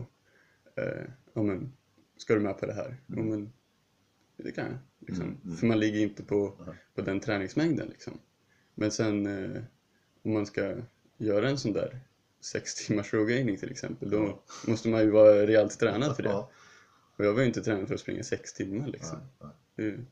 [0.77, 1.72] eh, ja men
[2.16, 2.96] ska du med på det här?
[3.07, 3.53] Ja men
[4.37, 4.79] det kan jag.
[5.09, 5.57] Liksom.
[5.61, 8.18] För man ligger inte på, på den träningsmängden liksom.
[8.74, 9.62] Men sen eh,
[10.22, 10.77] om man ska
[11.16, 12.01] göra en sån där
[12.40, 16.29] sex timmars rowgaining till exempel, då måste man ju vara rejält tränad för det.
[16.29, 16.51] Ja.
[17.16, 19.18] Och jag var ju inte tränad för att springa sex timmar liksom.
[19.40, 20.05] Nej, Det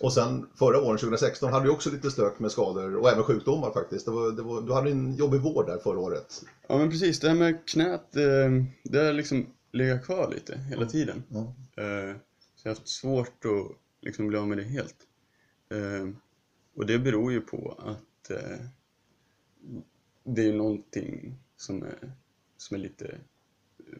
[0.00, 3.70] Och sen förra våren, 2016, hade du också lite stök med skador och även sjukdomar
[3.70, 4.04] faktiskt.
[4.06, 6.44] Det var, det var, du hade en jobbig vård där förra året.
[6.68, 8.50] Ja men precis, det här med knät, eh,
[8.84, 11.22] det har liksom legat kvar lite hela tiden.
[11.28, 11.40] Ja.
[11.82, 12.16] Eh,
[12.56, 14.96] Så jag har haft svårt att liksom bli av med det helt.
[15.70, 16.08] Eh,
[16.76, 18.30] Och det beror ju på att
[20.24, 22.12] det är någonting som är,
[22.56, 23.18] som är lite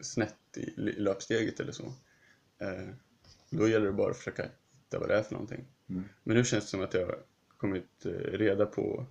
[0.01, 1.93] snett i, löpsteget eller så.
[3.49, 5.65] Då gäller det bara att försöka hitta vad det är för någonting.
[5.89, 6.03] Mm.
[6.23, 7.19] Men nu känns det som att jag har
[7.57, 9.05] kommit eh, reda på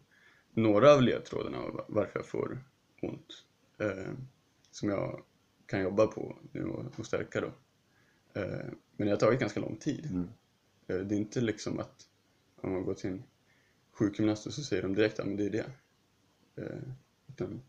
[0.53, 2.59] några av ledtrådarna och varför jag får
[3.01, 3.45] ont.
[3.79, 4.13] Eh,
[4.71, 5.23] som jag
[5.67, 7.53] kan jobba på nu och, och stärka då.
[8.41, 10.07] Eh, men det har tagit ganska lång tid.
[10.11, 10.29] Mm.
[10.87, 12.09] Eh, det är inte liksom att
[12.57, 13.23] om man går till en
[13.93, 15.71] sjukgymnast och så säger de direkt att det är det.
[16.57, 16.83] Eh,
[17.29, 17.63] utan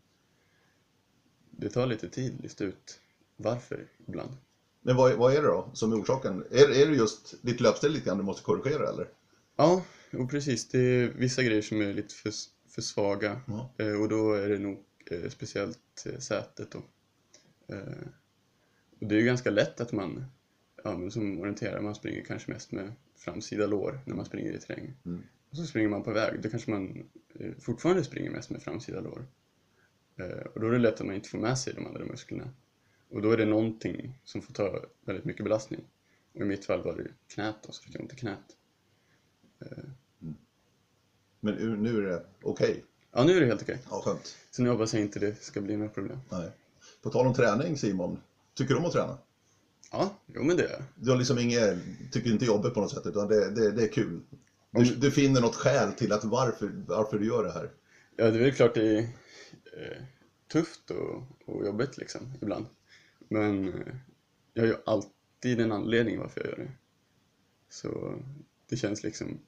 [1.50, 3.00] det tar lite tid att lista ut
[3.36, 4.36] varför ibland.
[4.86, 6.44] Men vad, vad är det då som är orsaken?
[6.50, 9.08] Är, är det just ditt löpstil lite grann du måste korrigera eller?
[9.56, 10.68] Ja, och precis.
[10.68, 12.32] Det är vissa grejer som är lite för,
[12.68, 13.40] för svaga
[13.78, 16.78] eh, och då är det nog eh, speciellt eh, sätet då.
[19.00, 20.24] Och det är ju ganska lätt att man,
[20.84, 24.60] ja men som orienterare, man springer kanske mest med framsida lår när man springer i
[24.60, 24.94] terräng.
[25.04, 25.22] Mm.
[25.50, 27.08] Och så springer man på väg, då kanske man
[27.58, 29.26] fortfarande springer mest med framsida lår.
[30.54, 32.50] Och då är det lätt att man inte får med sig de andra musklerna.
[33.10, 35.80] Och då är det någonting som får ta väldigt mycket belastning.
[36.32, 38.56] Och i mitt fall var det knät då, så fick jag ont i knät.
[41.40, 42.84] Men nu- är det okej?
[43.12, 43.78] Ja, nu är det helt okej.
[43.90, 44.36] Ja, skönt.
[44.50, 46.18] Så nu hoppas jag inte det ska bli några problem.
[46.30, 46.50] Nej.
[47.02, 48.20] På tal om träning Simon,
[48.54, 49.18] tycker du om att träna?
[49.92, 50.82] Ja, jo men det är jag.
[50.94, 51.78] Du har liksom inget,
[52.12, 54.20] tycker inte jobbet på något sätt utan det, det, det är kul.
[54.70, 57.70] Du, du finner något skäl till att varför, varför du gör det här.
[58.16, 60.02] Ja, det är väl klart det är eh,
[60.52, 62.66] tufft och, och jobbigt liksom, ibland.
[63.28, 63.94] Men eh,
[64.54, 66.72] jag har ju alltid en anledning varför jag gör det.
[67.68, 68.18] Så
[68.68, 69.38] det känns liksom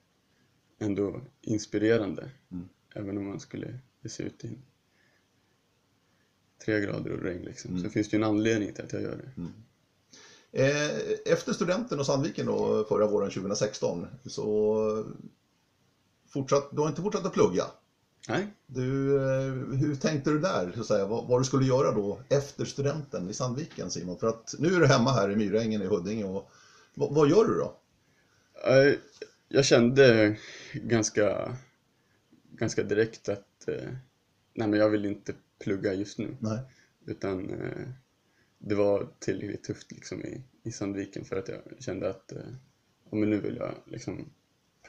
[0.79, 2.31] ändå inspirerande.
[2.51, 2.69] Mm.
[2.95, 4.59] Även om man skulle ge sig ut i
[6.65, 7.71] tre grader och regn liksom.
[7.71, 7.83] Mm.
[7.83, 9.43] Så finns det ju en anledning till att jag gör det.
[10.53, 15.05] Eh, Efter studenten och Sandviken då, förra våren 2016 så
[16.29, 17.65] fortsatt, du har inte fortsatt att plugga.
[18.29, 20.73] Nej, Du, eh, hur tänkte du där?
[20.75, 24.19] Så att säga, vad, vad du skulle göra då efter studenten i Sandviken Simon?
[24.19, 26.51] För att nu är du hemma här i Myrängen i Huddinge och
[26.95, 27.77] vad, vad gör du då?
[28.71, 28.95] Eh,
[29.49, 30.37] Jag kände
[30.73, 31.57] ganska,
[32.53, 33.91] ganska direkt att eh,
[34.55, 36.37] nej men jag vill inte plugga just nu.
[36.41, 36.59] Nej.
[37.07, 37.53] Utan
[38.59, 42.33] det var tillräckligt tufft liksom i, i Sandviken för att jag kände att
[43.11, 44.31] men nu vill jag liksom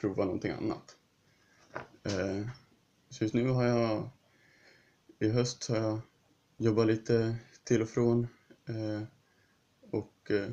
[0.00, 0.96] prova någonting annat.
[3.10, 4.10] Så just nu har jag,
[5.18, 6.00] i höst har jag
[6.56, 8.28] jobbat lite till och från
[8.68, 9.02] eh,
[9.90, 10.50] och eh,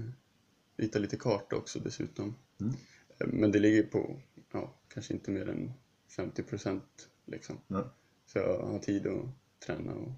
[0.78, 2.36] ritat lite karta också dessutom.
[2.62, 2.74] Mm.
[3.20, 4.20] Eh, Men det ligger på,
[4.52, 5.74] ja, kanske inte mer än
[6.16, 7.58] 50 procent liksom.
[7.68, 7.84] Nej.
[8.26, 9.26] Så jag har tid att
[9.66, 10.12] träna och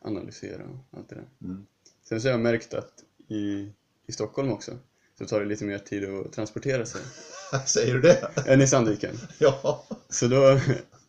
[0.00, 1.28] analysera och allt det där.
[1.42, 1.66] Mm.
[2.02, 3.72] Sen så har jag märkt att i,
[4.06, 4.78] i Stockholm också
[5.18, 7.02] så tar det lite mer tid att transportera sig
[7.66, 8.32] Säger du det?
[8.46, 9.16] än i Sandviken.
[9.38, 9.86] Ja.
[10.08, 10.60] Så då,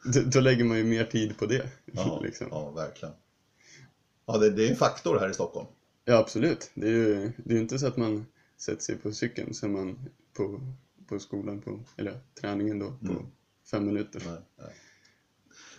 [0.03, 1.69] då, då lägger man ju mer tid på det.
[1.85, 2.47] Ja, liksom.
[2.51, 2.63] ja.
[2.75, 3.13] ja verkligen.
[4.25, 5.67] Ja, det, det är en faktor här i Stockholm.
[6.09, 6.71] absolut.
[6.73, 8.25] Det är ju det är inte så att man
[8.57, 10.61] sätter sig på cykeln så man på,
[11.07, 13.25] på skolan, på, eller träningen då, på Mm.
[13.71, 14.21] fem minuter.
[14.25, 14.75] Nej, nej.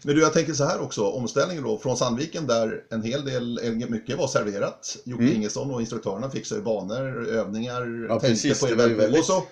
[0.04, 3.60] Men du, jag tänker så här också, omställningen då från Sandviken där en hel del,
[3.88, 4.96] mycket var serverat.
[5.04, 5.36] Jocke Mm.
[5.36, 8.98] Ingesson och instruktörerna fixade ju banor, övningar, Ja, tänkte precis, på event.
[8.98, 9.42] väldigt- Och så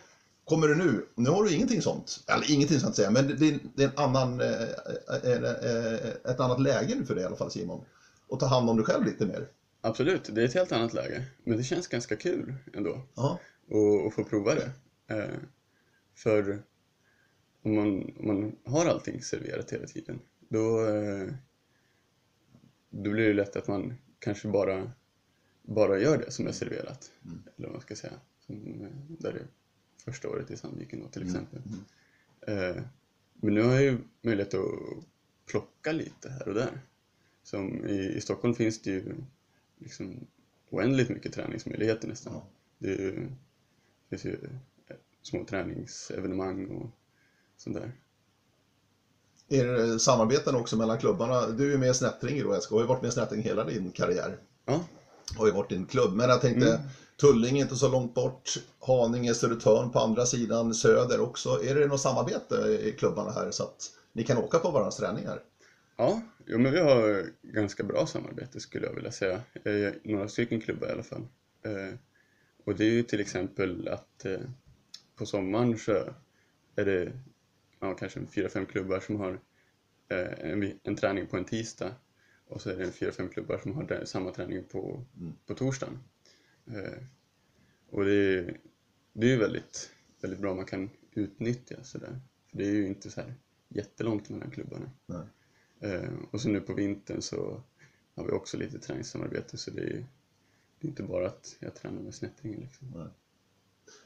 [0.50, 2.24] kommer du nu, nu har du ingenting sånt.
[2.26, 4.62] Eller ingenting sånt säga, men det, är- det är en annan, eh,
[5.24, 7.84] eh, eh, ett annat läge nu för dig i alla fall Simon.
[8.26, 9.48] Och ta hand om dig själv lite mer.
[9.80, 11.24] Absolut, det är ett helt annat läge.
[11.44, 13.02] Men det känns ganska kul ändå.
[13.14, 14.70] Ja, och, och få prova det.
[16.14, 16.62] För
[17.62, 20.78] om man, om man har allting serverat hela tiden, då,
[22.90, 24.92] då blir det lätt att man kanske bara,
[25.62, 27.10] bara gör det som är serverat.
[27.24, 27.42] Mm.
[27.56, 28.12] Eller vad man ska säga.
[28.46, 29.46] Som, där det
[30.02, 31.34] första året i Sandviken då, till Mm.
[31.34, 31.62] exempel.
[32.40, 32.82] Eh,
[33.34, 34.64] men nu har jag ju möjlighet att
[35.46, 36.80] plocka lite här och där.
[37.42, 39.14] Som i, i Stockholm finns det ju
[39.78, 40.26] liksom
[40.70, 42.32] oändligt mycket träningsmöjligheter nästan.
[42.32, 42.46] Ja.
[42.78, 43.28] Det, ju,
[44.08, 44.38] det finns ju
[44.88, 46.90] eh, små träningsevenemang och
[47.56, 47.92] sånt där.
[49.48, 51.46] är det samarbeten också mellan klubbarna?
[51.46, 53.90] Du är med i Snättring då, Esko, har ju varit med i Snättring hela din
[53.90, 54.38] karriär.
[54.64, 54.84] Ja,
[55.36, 56.14] har ju varit din klubb.
[56.16, 56.88] Men jag tänkte, Mm.
[57.20, 61.48] Tullinge är inte så långt bort, Haninge, Södertörn på andra sidan, Söder också.
[61.64, 65.42] Är det något samarbete i klubbarna här så att ni kan åka på varandras träningar?
[65.96, 69.40] ja jo, men vi har ganska bra samarbete skulle jag vilja säga.
[69.64, 71.26] Eh, några stycken klubbar i alla fall.
[71.62, 71.94] Eh,
[72.64, 74.40] och det är ju till exempel att eh,
[75.16, 75.92] på sommaren så
[76.76, 77.12] är det
[77.80, 79.40] ja, kanske fyra, fem klubbar som har
[80.08, 81.90] en, en träning på en tisdag
[82.48, 85.32] och så är det fyra, fem klubbar som har samma träning på, Mm.
[85.46, 85.98] på torsdagen.
[86.66, 87.02] Eh,
[87.90, 88.60] och det är,
[89.12, 92.20] det är ju väldigt, väldigt bra man kan utnyttja sådär.
[92.50, 93.34] För det är ju inte så här
[93.68, 94.90] jättelångt mellan klubbarna.
[95.80, 97.62] Eh, och så nu på vintern så
[98.14, 100.06] har vi också lite träningssamarbete så det är,
[100.78, 102.60] det är inte bara att jag tränar med Snättringen.
[102.60, 103.10] Liksom.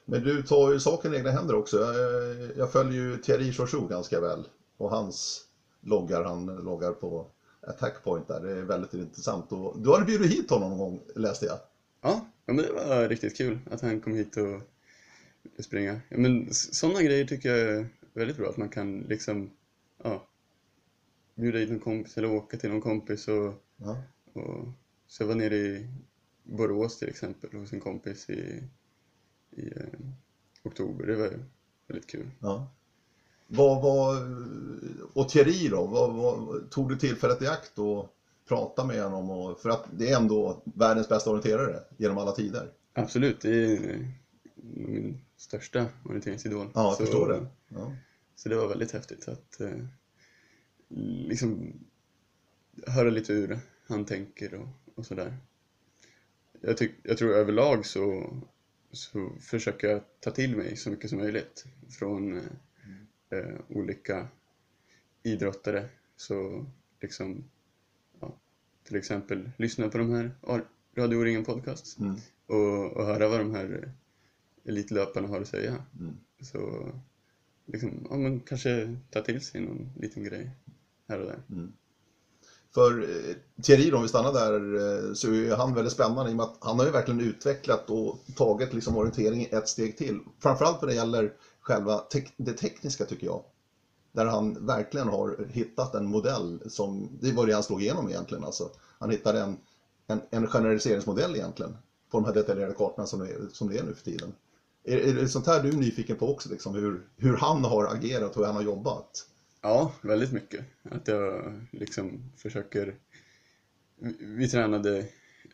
[0.05, 1.79] Men du tar ju saken i egna händer också.
[1.79, 5.45] Jag, jag följer ju Thierry Chouchou ganska väl och hans
[5.81, 7.27] loggar, han loggar på
[7.61, 8.41] Attack Point där.
[8.41, 9.53] Det är väldigt intressant.
[9.53, 11.59] Och du hade bjudit hit honom någon gång läste jag.
[12.05, 14.61] Ja, ja men det var riktigt kul att han kom hit och
[15.43, 16.01] ville springa.
[16.09, 19.51] Ja, men sådana grejer tycker jag är väldigt bra, att man kan liksom
[20.03, 20.27] ja,
[21.35, 24.03] bjuda hit någon kompis eller åka till någon kompis och, Ja.
[24.33, 24.69] och
[25.07, 25.89] så jag var nere i
[26.43, 28.63] Borås till exempel hos en kompis i,
[29.51, 30.01] i eh,
[30.63, 31.07] oktober.
[31.07, 31.31] Det var
[31.87, 32.31] väldigt kul.
[32.41, 32.71] Ja.
[33.47, 34.17] Vad, vad,
[35.13, 38.17] och Thierry då, vad, vad, tog du tillfället i akt och
[38.49, 39.31] prata med honom?
[39.31, 42.71] Och, för att det är ändå världens bästa orienterare genom alla tider.
[42.93, 44.01] Absolut, det är eh,
[44.63, 46.67] min största orienteringsidol.
[46.75, 47.47] Ja, jag Så- förstår det.
[47.69, 47.93] Ja.
[48.37, 49.85] Så det var väldigt häftigt att eh,
[51.29, 51.73] liksom
[52.87, 55.37] höra lite hur han tänker och, och sådär.
[56.61, 58.33] Jag, tyck, jag tror överlag så,
[58.93, 61.65] så försöker jag ta till mig så mycket som möjligt
[61.99, 64.29] från eh, eh, olika
[65.23, 65.89] idrottare.
[66.17, 66.67] Så
[67.01, 67.45] liksom,
[68.87, 70.31] till exempel lyssna på de här
[70.97, 72.17] Radio O-ringen podcast Mm.
[72.47, 73.93] och, och höra vad de här
[74.65, 75.85] elitlöparna har att säga.
[76.01, 76.17] Mm.
[76.43, 76.89] Så
[77.67, 80.51] liksom, ja, men kanske ta till sig någon liten grej
[81.09, 81.39] här och där.
[82.75, 84.75] För eh, Thierry, då, om vi stannar där,
[85.09, 87.91] eh, så är han väldigt spännande i och med att han har ju verkligen utvecklat
[87.91, 90.21] och tagit liksom orientering ett steg till.
[90.39, 93.43] Framförallt vad det gäller själva tek- det tekniska tycker jag.
[94.15, 98.45] Där han verkligen har hittat en modell som, det var det han slog igenom egentligen
[98.45, 98.71] alltså.
[98.99, 99.57] Han hittade en,
[100.07, 101.77] en, en generaliseringsmodell egentligen
[102.11, 104.35] på de här detaljerade kartorna som det är, som det är nu för tiden.
[104.85, 107.95] Är, är det sånt här du är nyfiken på också, liksom, hur, hur han har
[107.95, 109.27] agerat och hur han har jobbat?
[109.61, 110.65] Ja, väldigt mycket.
[110.83, 112.95] Att jag liksom försöker...
[114.19, 114.99] Vi, tränade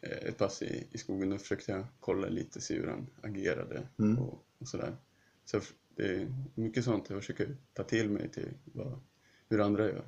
[0.03, 3.88] eh, ett pass i, i skogen och försökte jag kolla lite, se hur han agerade
[3.99, 4.18] Mm.
[4.18, 4.96] och, och sådär.
[5.44, 5.61] Så
[6.01, 9.01] det är mycket sånt jag försöker ta till mig till vad,
[9.49, 10.05] hur andra gör.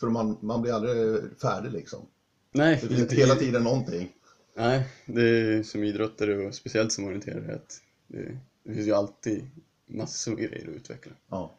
[0.00, 2.06] För man, man blir aldrig färdig liksom.
[2.52, 4.12] Nej, Det finns inte hela tiden någonting.
[4.54, 9.50] Nej, det är som idrottare och speciellt som orienterare att det, det finns ju alltid
[9.86, 11.12] massor med grejer att utveckla.
[11.30, 11.52] Ja.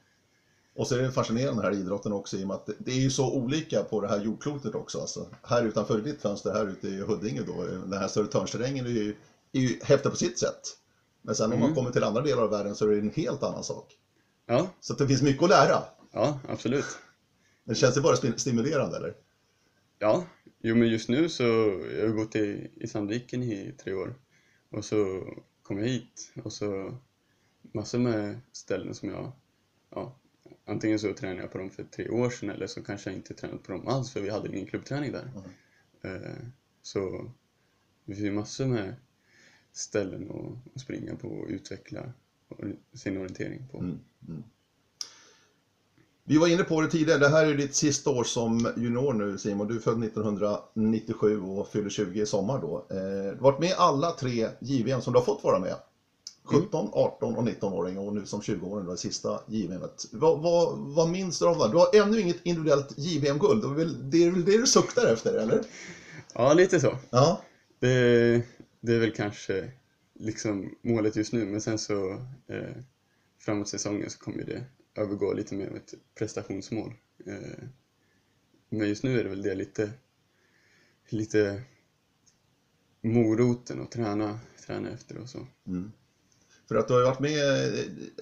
[0.76, 2.91] Och så är det fascinerande den här idrotten också i och med att det- det
[2.91, 5.00] är ju så olika på det här jordklotet också.
[5.00, 9.15] Alltså, här utanför ditt fönster, här ute i Huddinge då, den här Södertörnsterrängen är ju,
[9.52, 10.78] är ju häftig på sitt sätt.
[11.25, 13.43] Men sen om man kommer till andra delar av världen så är det en helt
[13.43, 13.97] annan sak.
[14.45, 15.83] Ja, Så det finns mycket att lära.
[16.12, 16.97] ja absolut.
[17.63, 19.13] Men känns det bara sti- stimulerande eller?
[19.99, 20.25] Ja,
[20.59, 21.43] jo men just nu så
[21.97, 24.15] jag har gått i, i Sandviken i tre år
[24.69, 25.23] och så
[25.62, 26.97] kom jag hit och så
[27.73, 29.31] massor med ställen som jag,
[29.89, 30.15] ja,
[30.65, 33.33] antingen så tränade jag på dem för tre år sedan eller så kanske jag inte
[33.33, 35.31] tränat på dem alls för vi hade ingen klubbträning där.
[36.01, 36.45] Eh,
[36.81, 37.31] så
[38.05, 38.95] det finns ju massor med
[39.73, 40.31] ställen
[40.75, 42.01] att, springa på och utveckla
[42.93, 43.77] sin orientering på.
[43.77, 43.99] Mm.
[46.25, 49.38] Vi var inne på det tidigare, det här är ditt sista år som junior nu
[49.38, 49.67] Simon.
[49.67, 52.86] Du är född 1997 och fyller 20 i sommar då.
[52.89, 55.75] Eh, Du har varit med i alla tre JVM som du har fått vara med.
[56.43, 60.05] 17, 18 och 19-åring och nu som 20-åring då det sista JVMet.
[60.12, 61.69] Vad, vad, vad minns du av det?
[61.71, 63.62] Du har ännu inget individuellt JVM-guld.
[63.62, 65.63] Det är väl det, är väl det du suktar efter, eller?
[66.33, 66.97] Ja, lite så.
[67.09, 67.41] Ja.
[67.79, 68.41] Det,
[68.84, 69.72] det är väl kanske
[70.13, 72.12] liksom målet just nu, men sen så
[72.48, 72.76] eh,
[73.39, 74.63] framåt säsongen så kommer det
[74.96, 76.93] övergå lite mer av ett prestationsmål.
[77.26, 77.67] Eh,
[78.69, 79.91] men just nu är det väl det lite,
[81.10, 81.62] lite
[83.02, 85.48] moroten att träna, träna efter och så.
[85.67, 85.91] Mm.
[86.67, 87.39] För att du har ju varit med,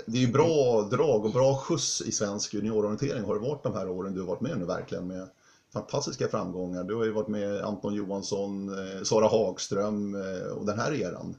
[0.05, 3.73] det är ju bra drag och bra skjuts i svensk juniororientering har det varit de
[3.73, 5.29] här åren du har varit med nu verkligen med
[5.73, 6.83] fantastiska framgångar.
[6.83, 11.35] Du har ju varit med Anton Johansson, eh, Sara Hagström eh, och den här eran.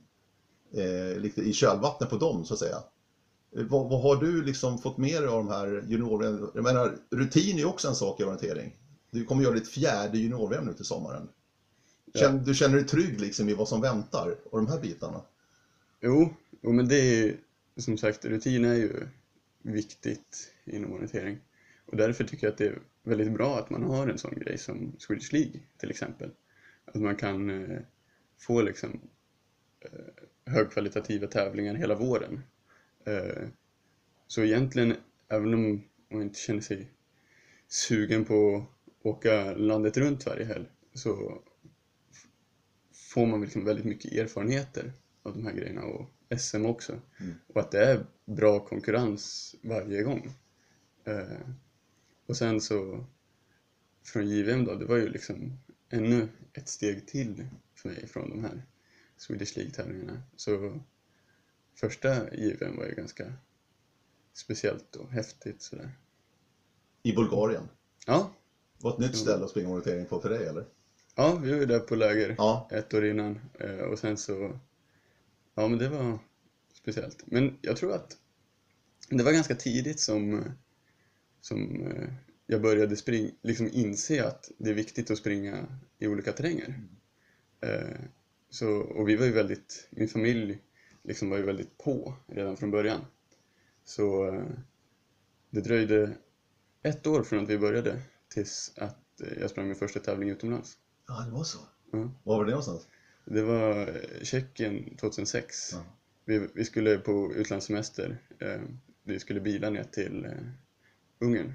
[0.74, 2.76] Eh, lite i kölvattnet på dem så att säga.
[3.50, 7.54] Vad, vad har du liksom fått med dig av de här junior Jag menar, rutin
[7.54, 8.76] är ju också en sak i orientering.
[9.10, 11.28] Du kommer göra ditt fjärde junior nu till sommaren.
[12.14, 15.20] Känn, Du känner dig trygg liksom i vad som väntar och de här bitarna?
[16.00, 16.28] Jo,
[16.62, 17.36] jo men det är
[17.76, 19.08] som sagt, rutin är ju
[19.62, 21.38] viktigt inom orientering.
[21.86, 24.58] Och därför tycker jag att det är väldigt bra att man har en sån grej
[24.58, 26.30] som Swedish League till exempel.
[26.84, 27.80] Att man kan eh,
[28.38, 29.00] få liksom
[29.80, 32.42] eh, högkvalitativa tävlingar hela våren.
[33.04, 33.48] Eh,
[34.26, 34.94] så egentligen,
[35.28, 36.90] även om man inte känner sig
[37.68, 41.42] sugen på att åka landet runt varje helg så
[43.12, 44.92] får man liksom väldigt mycket erfarenheter
[45.22, 47.00] av de här grejerna och SM också.
[47.46, 50.30] Och att det är bra konkurrens varje gång.
[52.24, 53.04] Eh, och sen så
[54.04, 55.58] från JVM då, det var ju liksom
[55.90, 58.62] ännu ett steg till för mig från de här
[59.16, 60.22] Swedish League-tävlingarna.
[60.36, 60.80] Så
[61.74, 63.32] första JVM var ju ganska
[64.32, 65.90] speciellt och häftigt sådär.
[67.02, 67.68] I Bulgarien.
[68.06, 68.32] Ja,
[68.80, 70.64] Var ett nytt ställe att springa orientering på för dig eller?
[71.14, 72.68] ja vi var ju där på läger Ja.
[72.72, 74.58] ett år innan eh, och sen så,
[75.54, 76.18] ja men det var
[76.72, 77.22] speciellt.
[77.26, 78.18] Men jag tror att
[79.08, 80.44] det var ganska tidigt som,
[81.42, 82.08] som eh,
[82.46, 85.66] jag började spring, liksom inse att det är viktigt att springa
[85.98, 86.82] i olika terränger.
[87.60, 88.00] Eh,
[88.50, 90.58] Så, och vi var ju väldigt, min familj
[91.04, 93.00] liksom var ju väldigt på redan från början.
[93.84, 94.44] Så eh,
[95.50, 96.16] det dröjde
[96.82, 98.98] ett år från att vi började tills att
[99.40, 100.78] jag sprang min första tävling utomlands.
[101.08, 101.58] Ja, det var så.
[101.92, 101.98] Ja.
[101.98, 102.88] Var var det någonstans?
[103.24, 105.72] Det var Tjeckien 2006.
[105.72, 105.84] Ja.
[106.24, 108.18] Vi, vi skulle på utlandssemester.
[109.04, 110.26] Vi skulle bila ner till
[111.22, 111.52] Ungern,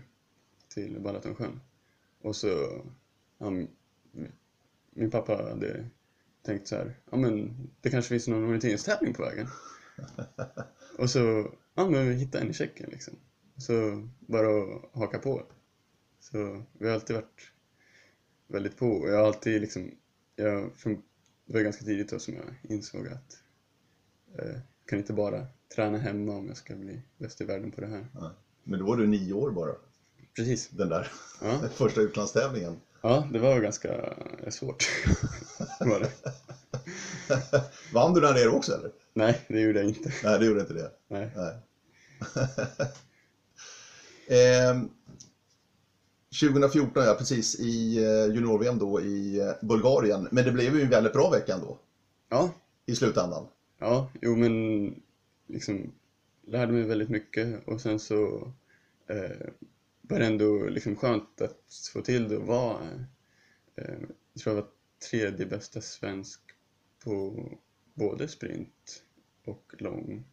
[0.70, 1.60] till Balatonsjön.
[2.22, 2.82] Och så,
[4.14, 4.32] m-
[4.92, 5.86] min pappa hade
[6.44, 9.48] tänkt så här, ja men det kanske finns någon orienteringstävling på vägen.
[10.98, 13.14] Och så, ja men vi hittade en i Tjeckien liksom.
[13.58, 15.44] Så bara att haka på.
[16.20, 17.52] Så vi har alltid varit
[18.48, 19.92] väldigt på och jag har alltid liksom,
[20.36, 20.72] jag,
[21.46, 23.44] det var ganska tidigt då som jag insåg att
[24.40, 27.88] eh, kan inte bara träna hemma om jag ska bli bäst i världen på det
[27.88, 28.08] här.
[28.14, 28.36] Ja.
[28.68, 29.72] Men då var du nio år bara,
[30.36, 30.70] Precis.
[30.70, 31.12] den där
[31.42, 32.82] Ja, första utlandstävlingen.
[33.02, 33.94] ja det var ganska
[34.44, 34.86] eh, svårt.
[35.80, 36.12] var det.
[37.94, 38.92] Vann du där nere också eller?
[39.14, 40.14] Nej, det gjorde jag inte.
[40.24, 40.92] Nej, det gjorde inte det.
[41.08, 41.30] Nej.
[41.36, 41.54] Nej.
[44.30, 44.90] Ehm,
[46.42, 50.28] 2014, ja precis, i eh, junior-VM då i eh, Bulgarien.
[50.32, 51.78] Men det blev ju en väldigt bra vecka ändå,
[52.30, 52.50] Ja,
[52.86, 53.48] i slutändan.
[53.80, 54.96] ja, jo men
[55.48, 55.92] liksom
[56.48, 58.52] lärde mig väldigt mycket och sen så
[59.08, 59.48] eh,
[60.02, 62.84] var det ändå liksom skönt att få till det och vara,
[63.76, 64.00] eh,
[64.34, 64.70] jag tror jag var
[65.12, 66.42] tredje bästa svensk
[67.04, 67.50] på
[67.94, 69.04] både sprint
[69.46, 70.26] och lång.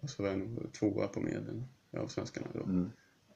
[0.00, 1.62] Och så var jag nog tvåa på medel
[1.96, 2.62] av svenskarna då.
[2.62, 2.90] Mm.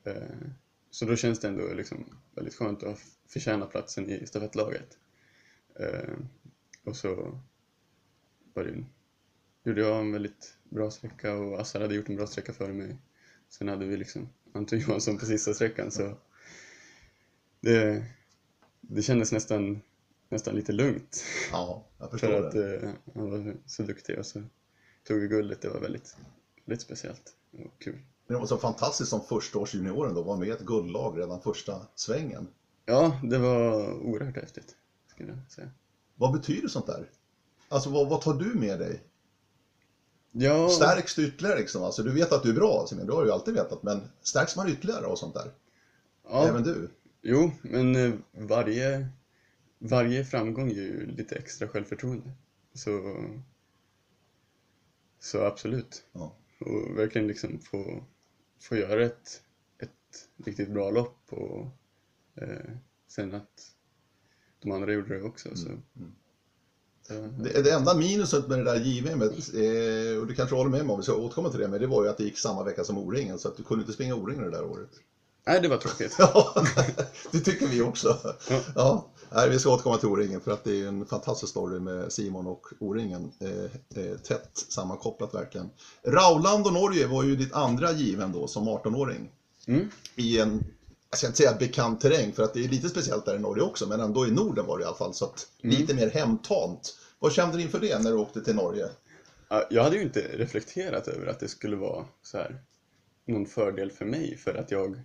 [0.05, 0.49] Eh,
[0.91, 2.05] Så då känns det ändå liksom
[2.35, 4.99] väldigt skönt att förtjäna platsen i stafettlaget.
[5.81, 6.15] Eh,
[6.85, 7.41] Och så
[8.55, 8.85] var det,
[9.69, 12.97] gjorde jag en väldigt bra sträcka och Assar hade gjort en bra sträcka före mig.
[13.49, 16.19] Sen hade vi liksom Anton Johansson på sista sträckan så
[17.61, 18.05] det,
[18.81, 19.81] det kändes nästan,
[20.29, 21.25] nästan lite lugnt.
[21.53, 22.77] Ja, jag För förstår att det.
[22.77, 24.43] eh, han var så duktig och så
[25.09, 25.61] tog vi guldet.
[25.63, 26.17] Det var väldigt,
[26.65, 27.99] väldigt speciellt och kul.
[28.27, 31.87] Men det var så fantastiskt som förstaårsjunioren då, var med i ett guldlag redan första
[31.95, 32.49] svängen.
[32.85, 35.71] Ja, det var oerhört häftigt skulle jag säga.
[36.17, 37.11] Vad betyder sånt där?
[37.69, 39.01] Alltså vad, vad tar du med dig?
[40.41, 41.83] Ja, Stärks du ytterligare liksom?
[41.83, 44.57] Alltså du vet att du är bra, Simon, du har ju alltid vetat, men stärks
[44.57, 45.53] man ytterligare av sånt där?
[46.29, 46.89] ja Även du?
[47.23, 49.09] jo, men eh, varje,
[49.79, 52.33] varje framgång ger ju lite extra självförtroende.
[52.75, 53.17] Så,
[55.21, 56.05] så absolut.
[56.13, 56.37] Ja.
[56.61, 58.05] Och verkligen liksom få,
[58.61, 59.43] få göra ett,
[59.79, 61.67] ett riktigt bra lopp och
[62.43, 62.71] eh,
[63.09, 63.75] sen att
[64.61, 65.57] de andra gjorde det också.
[65.57, 66.15] Så, mm.
[67.09, 70.87] Det, Det, det enda minuset med det där JVMet, eh, och du kanske håller med
[70.87, 72.63] mig om, vi ska återkomma till det, men det var ju att det gick samma
[72.63, 74.89] vecka som O-ringen, så att du kunde inte springa O-ringen det där året.
[75.47, 76.17] nej, det var tråkigt.
[76.19, 76.55] Ja,
[77.33, 78.17] det tycker vi också.
[78.51, 78.61] Ja.
[78.75, 82.13] Ja, nej, vi ska återkomma till O-ringen för att det är en fantastisk story med
[82.13, 83.31] Simon och O-ringen.
[83.41, 85.71] Eh, eh, tätt sammankopplat verkligen.
[86.07, 89.31] Rauland och Norge var ju ditt andra given då som 18-åring.
[89.67, 89.89] Mm.
[90.17, 90.65] I en,
[91.11, 93.63] jag ska inte säga bekant terräng för att det är lite speciellt där i Norge
[93.63, 95.15] också, men ändå i Norden var det i alla fall.
[95.15, 96.99] Så att lite mer hemtamt.
[97.19, 98.89] Vad kände du inför det när du åkte till Norge?
[99.49, 102.59] Ja, Jag hade ju inte reflekterat över att det skulle vara så här
[103.27, 105.03] någon fördel för mig för att jag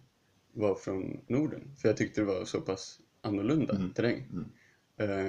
[0.54, 1.76] var från Norden.
[1.82, 3.94] För jag tyckte det var så pass annorlunda Mm.
[3.94, 4.26] terräng.
[4.98, 5.28] Eh,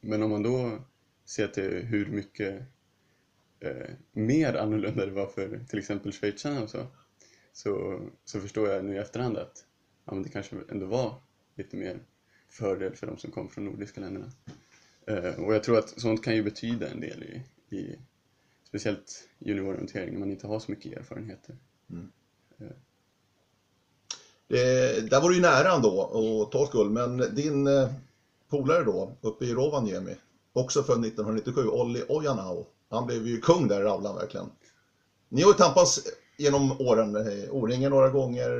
[0.00, 0.78] men om man då
[1.24, 2.62] ser till hur mycket
[3.60, 6.86] eh, mer annorlunda det var för till exempel schweizarna och så,
[7.52, 9.64] så, så förstår jag nu i efterhand att
[10.04, 11.14] ja, men det kanske ändå var
[11.54, 12.00] lite mer
[12.48, 14.32] fördel för de som kom från nordiska länderna.
[15.06, 17.42] Eh, och jag tror att sånt kan ju betyda en del i,
[17.76, 17.98] i
[18.68, 21.56] speciellt juniororientering när man inte har så mycket erfarenheter.
[24.48, 26.02] Det, där var du ju nära ändå
[26.42, 27.90] att ta guld, men din eh,
[28.48, 30.16] polare då, uppe i Rovaniemi,
[30.52, 34.46] också född 1997, Olli Ojanau, han blev ju kung där i Rauland verkligen.
[35.28, 36.00] Ni har ju tampats
[36.36, 38.50] genom åren, eh, O-ringen några gånger,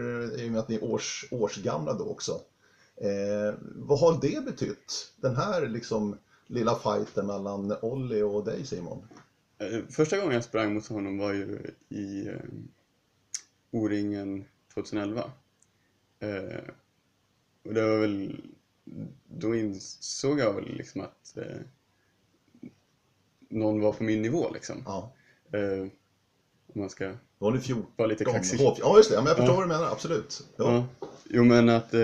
[0.41, 2.41] i och med att ni är års, årsgamla då också.
[2.97, 9.07] Eh, vad har det betytt, den här liksom lilla fighten mellan Olli och dig Simon?
[9.59, 12.35] Eh, Första gången jag sprang mot honom var ju i eh,
[13.71, 14.45] O-ringen
[14.75, 15.33] 2011.
[16.19, 16.61] Eh,
[17.65, 18.41] och det var väl,
[19.29, 21.61] då insåg jag väl liksom att eh,
[23.49, 24.83] någon var på min nivå liksom.
[24.87, 25.13] Ja.
[26.75, 27.87] Om man ska Då var ni 14.
[27.97, 28.61] vara lite kaxig.
[28.61, 29.15] Ja, just det.
[29.15, 29.57] Ja, men jag förstår Ja.
[29.61, 29.91] vad du menar.
[29.93, 30.45] Absolut.
[30.57, 30.87] Ja.
[31.01, 31.09] Ja.
[31.31, 32.01] Jo men att eh,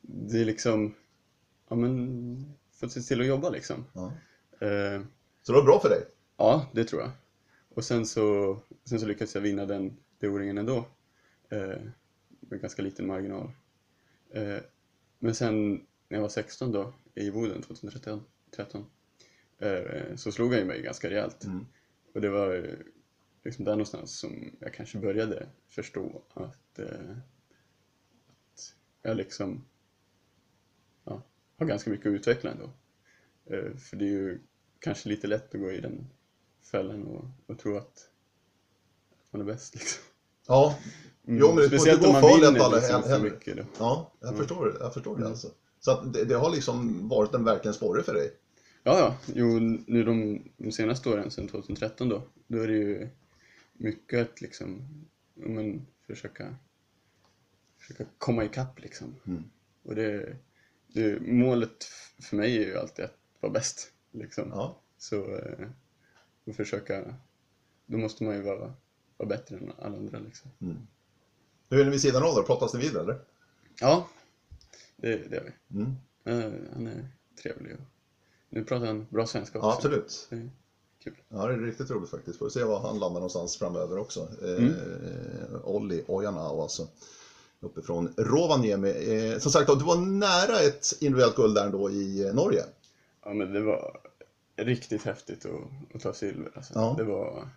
[0.00, 0.94] det är liksom,
[1.68, 3.84] ja men, få se till att jobba liksom.
[3.92, 4.12] Ja.
[4.66, 5.00] Eh,
[5.42, 6.04] Så det var bra för dig?
[6.36, 7.10] ja, det tror jag.
[7.74, 10.76] Och sen så, sen så lyckades jag vinna den det O-ringen ändå.
[11.50, 11.80] Eh,
[12.40, 13.50] med ganska liten marginal.
[14.34, 14.56] Eh,
[15.18, 15.72] men sen
[16.08, 18.22] när jag var 16 då, i Boden 2013,
[18.56, 18.86] 13,
[19.58, 21.44] eh, så slog han ju mig ganska rejält.
[21.44, 21.66] Mm.
[22.14, 22.76] Och det var
[23.46, 27.10] liksom där någonstans som jag kanske började förstå att, eh,
[28.28, 29.64] att jag liksom
[31.04, 31.22] ja,
[31.58, 32.70] har ganska mycket att utveckla ändå.
[33.46, 34.40] Eh, för det är ju
[34.78, 36.06] kanske lite lätt att gå i den
[36.62, 38.10] fällan och, och tro att
[39.30, 40.02] man är bäst liksom.
[40.46, 40.78] Ja,
[41.28, 41.40] Mm.
[41.40, 43.56] Jo, men det- Speciellt det om går man för lätt vinner alla liksom för mycket
[43.56, 43.62] då.
[43.78, 44.76] ja jag förstår, det.
[44.80, 45.30] jag förstår det Mm.
[45.32, 45.48] alltså.
[45.80, 48.30] Så att det, det har liksom varit en verkligen sporre för dig?
[48.82, 49.16] Ja, ja.
[49.34, 49.46] Jo,
[49.86, 53.08] nu de, de senaste åren, sedan 2013 då, då är det ju
[53.78, 54.88] mycket att liksom,
[55.34, 56.56] men, försöka,
[57.78, 59.14] försöka komma ikapp liksom.
[59.26, 59.44] Mm.
[59.82, 60.36] Och det,
[60.86, 61.84] det, målet
[62.18, 64.48] för mig är ju alltid att vara bäst liksom.
[64.50, 64.80] Ja.
[64.98, 65.68] Så, eh,
[66.44, 67.14] och försöka,
[67.86, 68.74] då måste man ju vara,
[69.16, 70.50] vara bättre än alla andra liksom.
[71.68, 72.42] Hur är det vid sidan av då?
[72.42, 73.20] Pratas ni vid eller?
[73.80, 74.08] Ja,
[74.96, 75.78] det, det gör vi.
[75.78, 75.94] Mm.
[76.24, 77.08] Eh, han är
[77.42, 77.80] trevlig och
[78.48, 79.68] nu pratar han bra svenska också.
[79.68, 80.28] Ja, absolut.
[80.30, 80.50] Är
[81.14, 81.22] kul.
[81.28, 82.38] Ja, det är riktigt roligt faktiskt.
[82.38, 84.28] Får se var han landar någonstans framöver också.
[84.42, 84.74] Eh, Mm.
[85.64, 86.88] Olli Ojanao alltså.
[87.60, 88.90] Uppifrån Rovaniemi.
[89.32, 92.64] Eh, som sagt, du var nära ett individuellt guld där ändå i eh, Norge.
[93.24, 94.00] Ja men det var
[94.56, 96.72] riktigt häftigt att, att ta silver alltså.
[96.74, 96.94] Ja.
[96.98, 97.48] Det var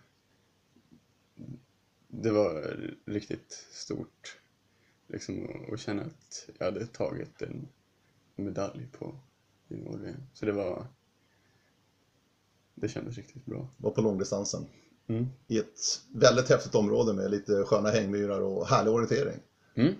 [2.08, 4.38] Det var riktigt stort
[5.08, 7.68] liksom att- att känna att jag hade tagit en
[8.36, 9.14] medalj på
[9.68, 10.86] junior Så det var
[12.80, 13.68] Det kändes riktigt bra.
[13.76, 14.66] Var på långdistansen.
[15.06, 15.26] Mm.
[15.46, 19.40] I ett väldigt häftigt område med lite sköna hängmyrar och härlig orientering.
[19.74, 19.94] Mm.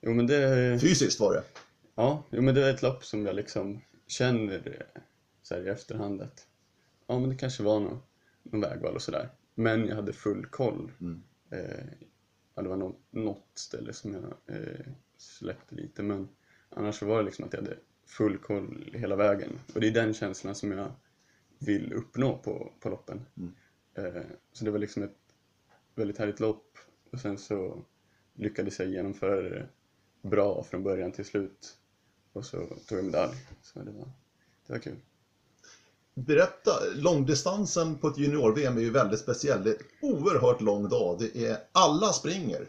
[0.00, 1.42] Jo men det Fysiskt var det.
[1.94, 4.86] Ja, jo, men det är ett lopp som jag liksom känner
[5.42, 6.46] så här i efterhand att
[7.06, 7.98] ja, men det kanske var någon,
[8.42, 9.28] någon vägval och sådär.
[9.54, 10.92] Men jag hade full koll.
[11.00, 11.22] Mm.
[11.50, 11.84] Eh,
[12.54, 14.86] ja, det var något, något ställe som jag eh,
[15.18, 16.28] släppte lite, men
[16.68, 17.76] annars var det liksom att jag hade
[18.06, 19.60] full koll hela vägen.
[19.74, 20.90] Och det är den känslan som jag
[21.64, 23.26] vill uppnå på, på loppen.
[23.36, 23.54] Mm.
[23.94, 25.18] Eh, så det var liksom ett
[25.94, 26.78] väldigt härligt lopp
[27.12, 27.82] och sen så
[28.34, 29.68] lyckades jag genomföra det
[30.22, 31.76] bra från början till slut.
[32.32, 33.34] Och så tog jag medalj.
[33.62, 34.08] Så det var,
[34.66, 34.96] det var kul.
[36.14, 39.64] Berätta, långdistansen på ett junior-VM är ju väldigt speciell.
[39.64, 41.18] Det är en oerhört lång dag.
[41.18, 42.68] Det är, alla springer.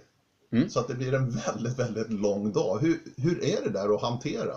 [0.52, 0.70] Mm.
[0.70, 2.80] Så att det blir en väldigt, väldigt lång dag.
[2.82, 4.56] Hur, hur är det där att hantera?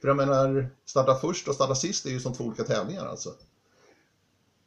[0.00, 3.34] För jag menar, starta först och starta sist är ju som två olika tävlingar alltså.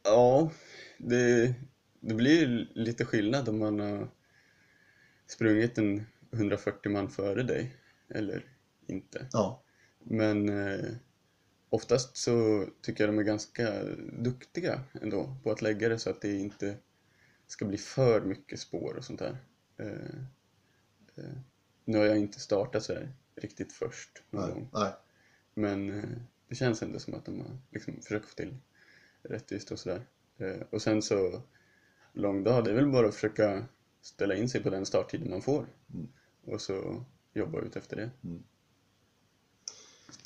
[0.04, 0.50] Ja,
[0.98, 1.54] det,
[2.00, 4.08] det blir lite skillnad om man har
[5.26, 7.76] sprungit en 140 man före dig
[8.08, 8.44] eller
[8.86, 9.26] inte.
[9.32, 9.62] Ja.
[9.98, 10.90] Men eh,
[11.70, 16.20] oftast så tycker jag de är ganska duktiga ändå på att lägga det så att
[16.20, 16.76] det inte
[17.46, 19.36] ska bli för mycket spår och sånt där.
[19.76, 20.18] Eh,
[21.16, 21.38] eh,
[21.84, 24.70] nu har jag inte startat så här riktigt först någon Nej, gång.
[24.72, 24.92] nej.
[25.54, 26.10] Men eh,
[26.48, 28.56] det känns ändå som att de har liksom försökt få till
[29.22, 30.06] rättvist och sådär.
[30.38, 31.42] Eh, och sen så
[32.12, 33.64] lång dag, det är väl bara att försöka
[34.02, 35.66] ställa in sig på den starttiden man får.
[35.94, 36.08] Mm.
[36.46, 37.04] Och så
[37.34, 38.10] jobba ut efter det.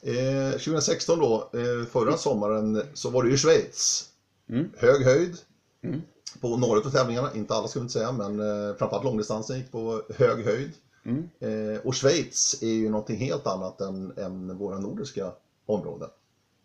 [0.02, 4.10] Eh, 2016 då, eh, förra sommaren, så var du i Schweiz.
[4.48, 4.70] Mm.
[4.76, 5.36] Hög höjd
[5.82, 6.02] Mm.
[6.40, 9.72] på några av tävlingarna, inte alla ska vi inte säga, men eh, framförallt långdistansen gick
[9.72, 10.72] på hög höjd.
[11.04, 11.28] Mm.
[11.40, 15.32] Eh, och Schweiz är ju någonting helt annat än, än våra nordiska
[15.66, 16.08] områden.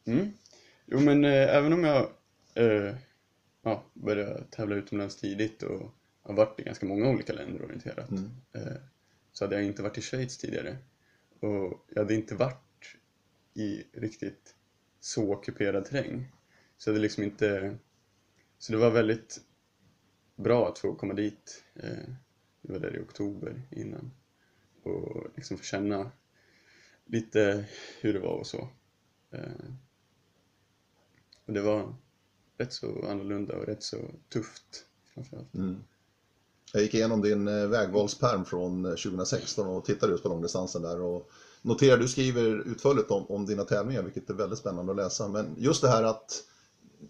[0.05, 0.33] Mm.
[0.85, 2.07] Jo men eh, även om jag
[2.53, 2.95] eh,
[3.61, 8.31] ja, började tävla utomlands tidigt och har varit i ganska många olika länder orienterat Mm.
[8.51, 8.77] eh,
[9.31, 10.77] så hade jag inte varit i Schweiz tidigare.
[11.39, 12.95] Och jag hade inte varit
[13.53, 14.55] i riktigt
[14.99, 16.31] så ockuperad terräng.
[16.77, 17.77] Så jag hade liksom inte...
[18.57, 19.41] Så det var väldigt
[20.35, 21.63] bra att få komma dit.
[21.75, 22.13] Eh,
[22.61, 24.11] vi var där i oktober innan.
[24.83, 26.11] Och liksom få känna
[27.05, 27.65] lite
[28.01, 28.69] hur det var och så.
[29.31, 29.65] Eh,
[31.45, 31.95] och det var
[32.61, 33.97] rätt så annorlunda och rätt så
[34.33, 35.55] tufft framförallt.
[35.55, 35.83] Mm.
[36.73, 41.01] Jag gick igenom din eh, vägvalsperm från eh, 2016 och tittade just på långdistansen där
[41.01, 41.29] och
[41.61, 45.27] noterade, du skriver utförligt om, om dina tävlingar, vilket är väldigt spännande att läsa.
[45.27, 46.43] Men just det här att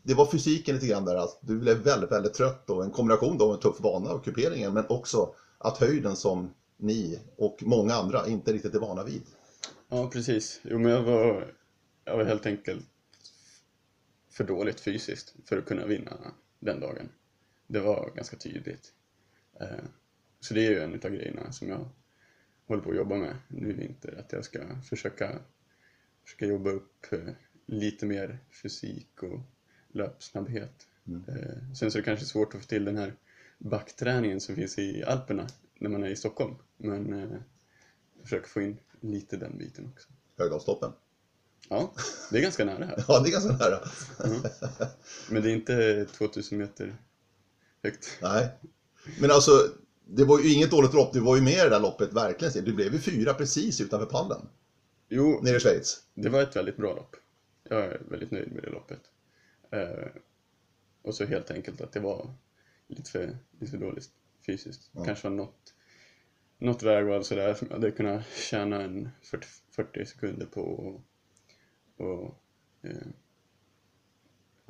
[0.04, 3.38] det var fysiken lite grann där, att du blev väldigt, väldigt trött och en kombination
[3.38, 7.94] då av en tuff bana och kuperingen, men också att höjden som ni och många
[7.94, 9.24] andra inte riktigt är vana vid.
[9.90, 10.60] Ja, precis.
[10.64, 11.54] Jo, men jag var,
[12.06, 12.91] jag var helt enkelt
[14.32, 17.10] för dåligt fysiskt för att kunna vinna den dagen.
[17.68, 18.94] Det var ganska tydligt.
[19.60, 19.84] Eh,
[20.40, 21.90] Så det är ju en av grejerna som jag
[22.68, 25.40] håller på att jobba med nu i vinter, att jag ska försöka,
[26.24, 27.34] försöka jobba upp eh,
[27.66, 29.40] lite mer fysik och
[29.92, 30.88] löpsnabbhet.
[31.28, 33.14] Eh, Sen så är det kanske svårt att få till den här
[33.58, 35.48] backträningen som finns i Alperna
[35.80, 37.10] när man är i Stockholm, men
[38.18, 40.10] jag försöker få in lite den biten också.
[40.38, 40.92] Högdalstoppen.
[41.72, 41.94] Ja,
[42.32, 43.04] det är ganska nära här.
[43.08, 43.80] Ja, det är ganska nära.
[45.30, 46.96] Men det är inte 2000 meter
[47.84, 48.18] högt.
[48.22, 48.50] Nej.
[49.20, 49.52] Men alltså,
[50.06, 51.14] det var ju inget dåligt lopp.
[51.14, 52.66] Du var ju med i det där loppet, verkligen.
[52.66, 54.50] Du blev ju fyra precis utanför pallen,
[55.10, 55.98] Jo, nere i Schweiz.
[56.14, 57.16] det var ett väldigt bra lopp.
[57.70, 59.02] Jag är väldigt nöjd med det loppet.
[59.72, 60.08] Eh,
[61.02, 62.34] och så helt enkelt att det var
[62.88, 64.10] lite för, lite för dåligt
[64.46, 64.90] fysiskt.
[64.92, 65.04] Ja.
[65.04, 65.74] Kanske var något,
[66.58, 71.02] något vägval sådär som jag hade kunnat tjäna en 40, 40 sekunder på
[72.02, 72.36] och,
[72.82, 73.08] eh,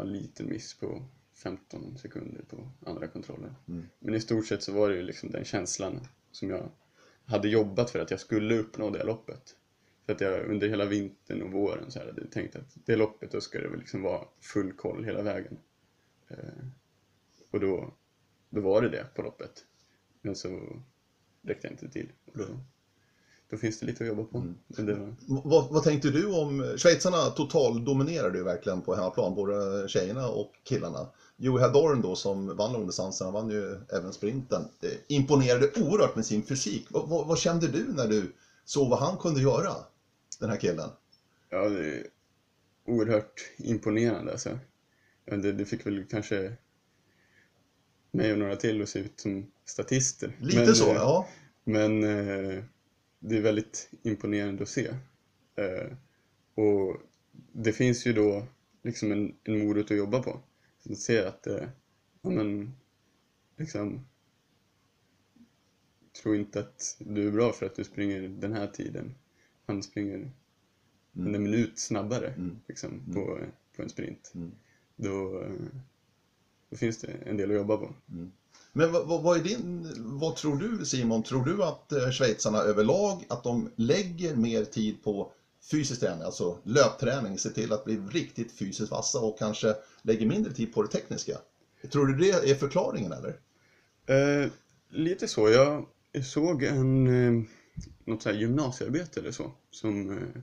[0.06, 3.56] liten miss på 15 sekunder på andra kontroller.
[3.68, 3.90] Mm.
[4.00, 6.00] Men i stort sett så var det ju liksom den känslan
[6.32, 6.72] som jag
[7.26, 9.56] hade jobbat för att jag skulle uppnå det loppet.
[10.06, 13.32] För att jag under hela vintern och våren så här hade tänkt att det loppet
[13.32, 15.58] då ska det väl liksom vara full koll hela vägen.
[16.28, 16.66] Eh,
[17.52, 17.94] och då,
[18.50, 19.66] då var det det på loppet.
[20.22, 20.82] Men så
[21.42, 22.12] räckte jag inte till.
[22.26, 22.60] Och då,
[23.52, 24.54] då finns det lite att jobba på.
[24.68, 26.74] Men det Vad, vad tänkte du om...
[26.78, 31.10] Schweizarna totaldominerade ju verkligen på hemmaplan, både tjejerna och killarna.
[31.38, 34.64] Joey Hadorn då som vann långdistansen, han vann ju även sprinten,
[35.08, 36.88] imponerade oerhört med sin fysik.
[36.90, 38.32] Vad, vad, vad kände du när du
[38.66, 39.72] såg vad han kunde göra,
[40.40, 40.90] den här killen?
[41.52, 42.08] ja, det är
[42.86, 44.60] oerhört imponerande alltså.
[45.26, 46.54] Det, det fick väl kanske
[48.12, 50.38] mig och några till att se ut som statister.
[50.40, 51.28] Lite Men, så, eh, ja.
[51.64, 52.64] Men eh,
[53.24, 54.88] det är väldigt imponerande att se.
[55.56, 55.98] Eh,
[56.56, 56.98] och
[57.52, 58.48] det finns ju då
[58.84, 60.40] liksom en, en morot att jobba på.
[60.90, 61.68] Att se att, eh,
[62.22, 62.72] ja men,
[63.58, 64.06] liksom,
[66.22, 69.16] tro inte att du är bra för att du springer den här tiden.
[69.66, 70.32] Han springer
[71.14, 72.60] en minut snabbare Mm.
[72.68, 73.40] liksom, på,
[73.76, 74.32] på en sprint.
[74.36, 74.52] Mm.
[74.96, 75.52] Då, eh,
[76.72, 77.94] då finns det en del att jobba på.
[78.74, 83.26] Men vad, vad, är din, vad tror du Simon, tror du att eh, schweizarna överlag,
[83.30, 85.32] att de lägger mer tid på
[85.72, 90.54] fysisk träning, alltså löpträning, se till att bli riktigt fysiskt vassa och kanske lägger mindre
[90.54, 91.38] tid på det tekniska?
[91.92, 93.40] Tror du det är förklaringen eller?
[94.06, 94.50] Eh,
[94.90, 95.50] lite så.
[95.50, 95.86] Jag
[96.26, 97.44] såg en, eh,
[98.06, 100.42] något så gymnasiearbete eller så som eh,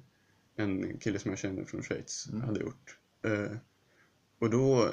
[0.57, 2.99] en kille som jag känner från Schweiz hade gjort.
[3.25, 3.57] Eh,
[4.41, 4.91] och då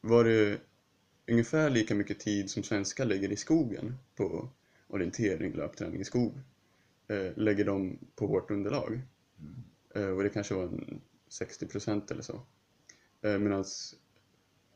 [0.00, 0.60] var det
[1.26, 4.48] ungefär lika mycket tid som svenskar lägger i skogen på
[4.86, 6.32] orientering, löpträning i skog.
[7.08, 9.00] Eh, lägger de på hårt underlag.
[9.94, 12.40] Eh, och det kanske var en 60% eller så.
[13.22, 13.64] Eh, Medan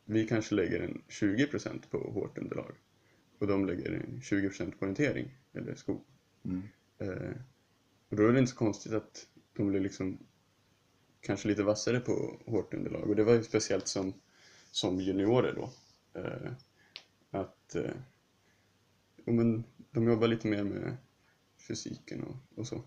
[0.04, 2.72] vi kanske lägger en 20% på hårt underlag
[3.38, 6.04] och de lägger en 20% på orientering eller skog.
[6.44, 6.62] Mm.
[6.98, 7.36] Eh,
[8.08, 10.18] och då är det inte så konstigt att de blir liksom
[11.20, 14.14] kanske lite vassare på hårt underlag och det var ju speciellt som,
[14.72, 15.70] som juniorer då.
[16.20, 16.52] Eh,
[17.30, 17.94] att eh,
[19.26, 20.96] jo, men de jobbar lite mer med
[21.68, 22.82] fysiken och, och så.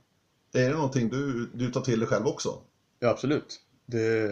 [0.53, 2.61] Är det någonting du, du tar till dig själv också?
[2.99, 3.61] Ja, absolut.
[3.85, 4.27] Det,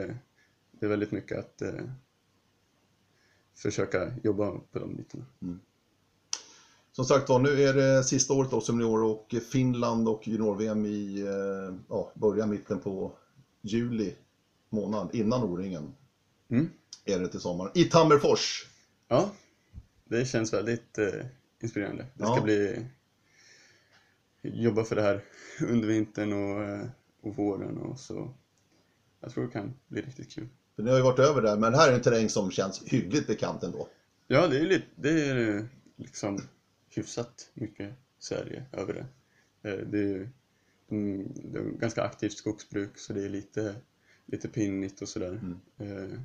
[0.72, 1.86] det är väldigt mycket att eh,
[3.56, 5.26] försöka jobba på de bitarna.
[6.92, 10.86] Som sagt var, nu är det sista året då som junior och Finland och junior-VM
[10.86, 13.12] i eh, ja, början mitten på
[13.62, 14.16] juli
[14.70, 15.94] månad, innan O-ringen
[16.54, 16.70] Mm.
[17.06, 17.72] är det till sommaren.
[17.76, 18.68] I Tammerfors!
[19.08, 19.32] Ja,
[20.06, 21.26] det känns väldigt eh,
[21.64, 22.06] inspirerande.
[22.14, 22.42] Det ska Ja.
[22.42, 22.86] bli
[24.42, 25.24] jobba för det här
[25.62, 26.86] under vintern och, eh,
[27.22, 28.34] och våren och så.
[29.20, 30.48] Jag tror det kan bli riktigt kul.
[30.76, 32.84] För ni har ju varit över där, men det här är en terräng som känns
[32.84, 33.88] hyggligt bekant ändå.
[34.28, 36.40] Ja, det är lite, det är liksom
[36.90, 39.06] hyfsat mycket Sverige över det.
[39.70, 40.30] Eh, Det är
[40.92, 43.76] mm, det är ganska aktivt skogsbruk så det är lite,
[44.26, 45.40] lite pinnigt och sådär.
[45.78, 46.20] Eh, eh,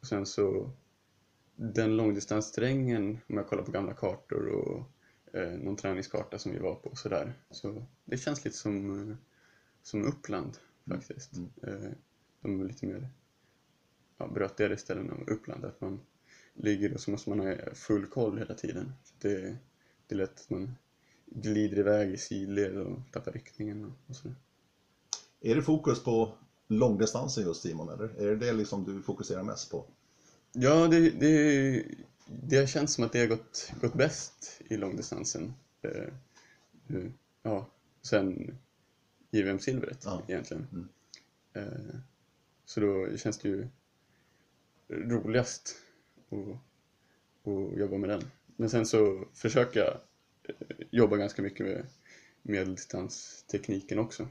[0.00, 0.70] och sen så
[1.56, 4.90] den långdistansterrängen, om jag kollar på gamla kartor och
[5.38, 7.32] eh, någon träningskarta som vi var på och sådär.
[7.50, 9.16] Så det känns lite som, eh,
[9.82, 10.58] som Uppland
[10.88, 11.32] faktiskt.
[11.62, 11.90] Eh,
[12.40, 13.08] de är lite mer
[14.18, 15.64] ja, brötigare ställen av Uppland.
[15.64, 16.00] Att man
[16.54, 18.92] ligger och så måste man ha full koll hela tiden.
[19.04, 19.56] För det,
[20.06, 20.74] det är lätt att man
[21.26, 24.36] glider iväg i sidled och tappar riktningen och, och sådär.
[25.40, 26.34] Är det fokus på
[26.72, 28.04] långdistansen just Simon, eller?
[28.04, 29.84] Är det det liksom du fokuserar mest på?
[30.52, 31.84] Ja, det, det
[32.26, 35.54] det känns som att det har gått, gått bäst i långdistansen.
[35.82, 36.12] Eh,
[36.86, 37.12] nu,
[37.42, 37.66] ja,
[38.02, 38.58] sen
[39.30, 40.22] JVM-silvret Ja.
[40.28, 40.66] egentligen.
[40.72, 40.88] Mm.
[41.52, 41.96] Eh,
[42.64, 43.68] så då känns det ju
[44.88, 45.76] roligast
[46.30, 46.38] att,
[47.52, 48.22] att jobba med den.
[48.56, 49.94] Men sen så försöker jag
[50.42, 51.86] eh, jobba ganska mycket med
[52.42, 54.28] medeldistanstekniken också.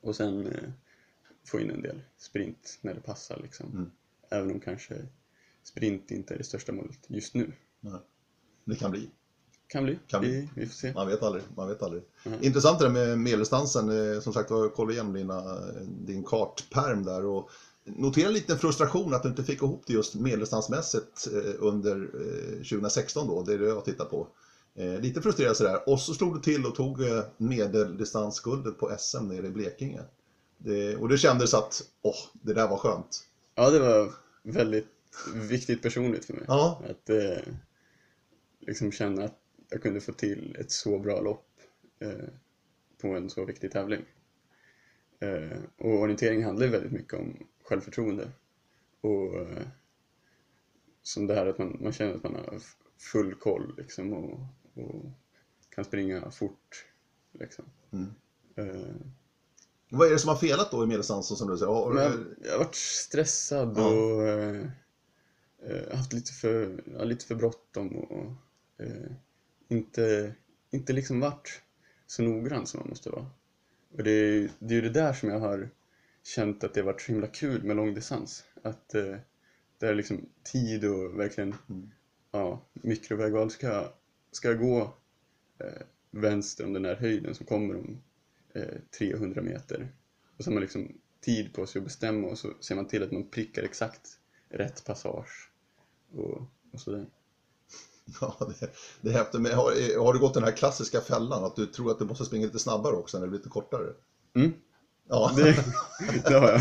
[0.00, 0.70] Och sen eh,
[1.48, 3.66] få in en del sprint när det passar liksom.
[3.72, 3.90] Mm.
[4.30, 4.94] Även om kanske
[5.62, 7.52] sprint inte är det största målet just nu.
[7.80, 8.00] Nej.
[8.64, 9.10] Det kan bli.
[9.66, 9.98] Kan bli.
[10.06, 10.30] Kan bli.
[10.30, 10.92] Vi, vi får se.
[10.92, 11.44] Man vet aldrig.
[11.56, 12.02] Man vet aldrig.
[12.24, 12.38] Mm.
[12.42, 14.12] Intressant det där med medeldistansen.
[14.14, 17.50] Eh, Som sagt, jag kollade igenom dina, din kartperm där och
[17.84, 23.26] notera lite frustration att du inte fick ihop det just medeldistansmässigt eh, under eh, 2016
[23.28, 23.42] då.
[23.42, 24.28] Det är det jag tittar på.
[24.74, 25.88] Eh, Lite frustrerad sådär.
[25.88, 30.00] Och så slog du till och tog eh, medeldistansguldet på SM nere i Blekinge.
[30.58, 33.26] Det, och det kändes att, åh, det där var skönt.
[33.54, 34.86] Ja, det var väldigt
[35.34, 36.44] viktigt personligt för mig.
[36.48, 37.52] Ja, Att eh,
[38.60, 39.38] liksom känna att
[39.70, 41.48] jag kunde få till ett så bra lopp
[41.98, 42.28] eh,
[43.00, 44.04] på en så viktig tävling.
[45.20, 48.28] Eh, och orientering handlar ju väldigt mycket om självförtroende.
[49.00, 49.66] Och eh,
[51.02, 52.58] som det här att man, man känner att man har
[52.98, 54.40] full koll liksom och,
[54.74, 55.04] och
[55.70, 56.86] kan springa fort.
[57.32, 57.64] Liksom.
[57.90, 58.14] Mm.
[59.90, 61.72] Eh, vad är det som har felat då i medeldistansen som du säger?
[61.72, 62.12] Har, Men jag,
[62.46, 63.88] jag har varit stressad Ja.
[63.88, 64.66] och eh,
[65.66, 68.26] eh, haft lite för, ja, lite för bråttom och
[68.84, 69.10] eh,
[69.68, 70.34] inte,
[70.70, 71.62] inte liksom varit
[72.06, 73.26] så noggrann som man måste vara.
[73.96, 75.70] Och det är, det är ju det där som jag har
[76.22, 78.44] känt att det har varit så himla kul med långdistans.
[78.62, 79.16] Att eh,
[79.78, 81.90] det är liksom tid och verkligen Mm.
[82.30, 83.92] ja, mikrovägval ska,
[84.32, 84.80] ska gå
[85.58, 88.02] eh, vänster om den här höjden som kommer om
[88.54, 89.92] eh, 300 meter.
[90.36, 93.02] Och så har man liksom tid på sig att bestämma och så ser man till
[93.02, 94.08] att man prickar exakt
[94.48, 95.50] rätt passage
[96.14, 96.42] och,
[96.72, 97.06] och sådär.
[98.20, 98.70] Ja, det,
[99.00, 99.40] det är häftigt.
[99.40, 102.24] Men har, har du gått den här klassiska fällan att du tror att du måste
[102.24, 103.92] springa lite snabbare också när det blir lite kortare?
[104.34, 104.52] Mm,
[105.08, 105.42] Ja, det,
[106.28, 106.60] det har jag.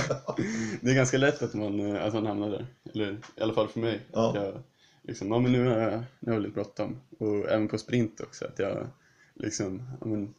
[0.81, 2.67] Det är ganska lätt att man, eh, att man hamnar där.
[2.93, 4.01] Eller i alla fall för mig.
[4.13, 4.31] Ja.
[4.35, 4.63] Jag,
[5.03, 7.01] liksom, ja, men nu har jag, nu har jag lite bråttom.
[7.19, 8.45] Och även på sprint också.
[8.45, 8.87] Att jag
[9.35, 10.33] liksom, ja, men,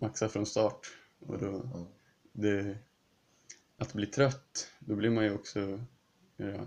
[0.00, 0.86] maxar från start.
[1.26, 1.62] Och då,
[2.32, 2.76] det,
[3.78, 5.80] att bli trött, då blir man ju också
[6.36, 6.66] ja,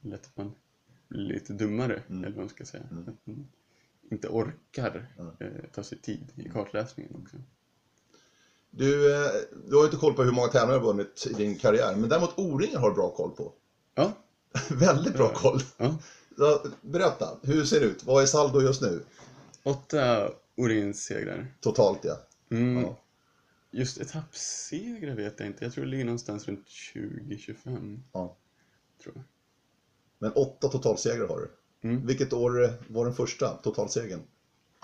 [0.00, 0.54] lätt att man
[1.08, 2.24] blir lite dummare, Mm.
[2.24, 2.84] eller vad man ska säga.
[2.90, 3.08] Mm.
[3.08, 3.48] Att man
[4.10, 5.06] inte orkar
[5.40, 7.36] eh, ta sig tid i kartläsningen också.
[8.70, 9.30] Du, eh,
[9.68, 11.96] du har ju inte koll på hur många tävlingar du har vunnit i din karriär,
[11.96, 13.52] men däremot O-ringen har du bra koll på.
[13.94, 14.12] Ja,
[14.70, 15.60] Väldigt bra koll.
[15.76, 15.98] ja.
[16.80, 18.04] Berätta, hur ser det ut?
[18.04, 19.04] Vad är saldo just nu?
[19.62, 21.54] Åtta O-ringens segrar.
[21.60, 22.18] Totalt ja.
[22.50, 22.82] Mm.
[22.82, 22.98] Ja.
[23.70, 25.64] Just etappsegrar vet jag inte.
[25.64, 28.00] Jag tror det ligger någonstans runt 20-25.
[28.12, 28.36] ja.
[29.02, 29.24] Tror jag.
[30.18, 31.50] Men åtta totalsegrar har du.
[31.88, 32.06] Mm.
[32.06, 34.20] Vilket år var den första totalsegern?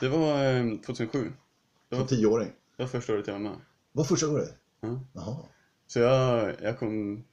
[0.01, 1.33] Det var eh, 2007.
[1.89, 2.53] Det Som var, tioåring?
[2.77, 3.57] det var första året jag var med.
[3.93, 4.55] Vad första året?
[4.81, 5.01] Ja.
[5.13, 5.37] Jaha.
[5.87, 7.25] Så jag, jag kom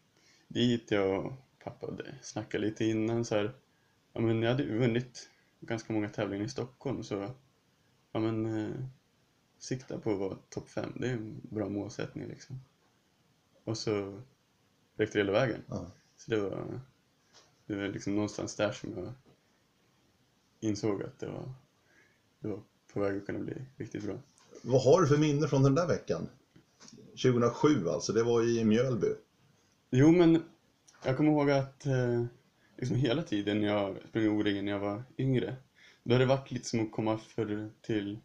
[0.47, 1.33] dit, jag och
[1.63, 1.87] pappa
[2.21, 3.51] snackat lite innan så här.
[4.13, 5.29] Ja men jag hade vunnit
[5.59, 7.31] ganska många tävlingar i Stockholm så
[8.11, 8.85] ja men eh,
[9.57, 12.59] sikta på att vara topp fem, det är en bra målsättning liksom.
[13.63, 14.21] Och så
[14.95, 15.61] räckte det hela vägen.
[15.67, 15.91] Ja.
[16.17, 16.81] Så det var,
[17.65, 19.13] det var liksom någonstans där som jag
[20.59, 21.51] insåg att det var,
[22.39, 24.15] det var på väg att kunna bli riktigt bra.
[24.61, 26.29] Vad har du för minne från den där veckan?
[27.11, 29.07] 2007 alltså, det var i Mjölby.
[29.89, 30.43] Jo, men
[31.05, 32.25] jag kommer ihåg att eh,
[32.77, 35.55] liksom hela tiden jag sprang O-ringen när jag var yngre,
[36.03, 38.19] då har det varit lite som att komma för, till,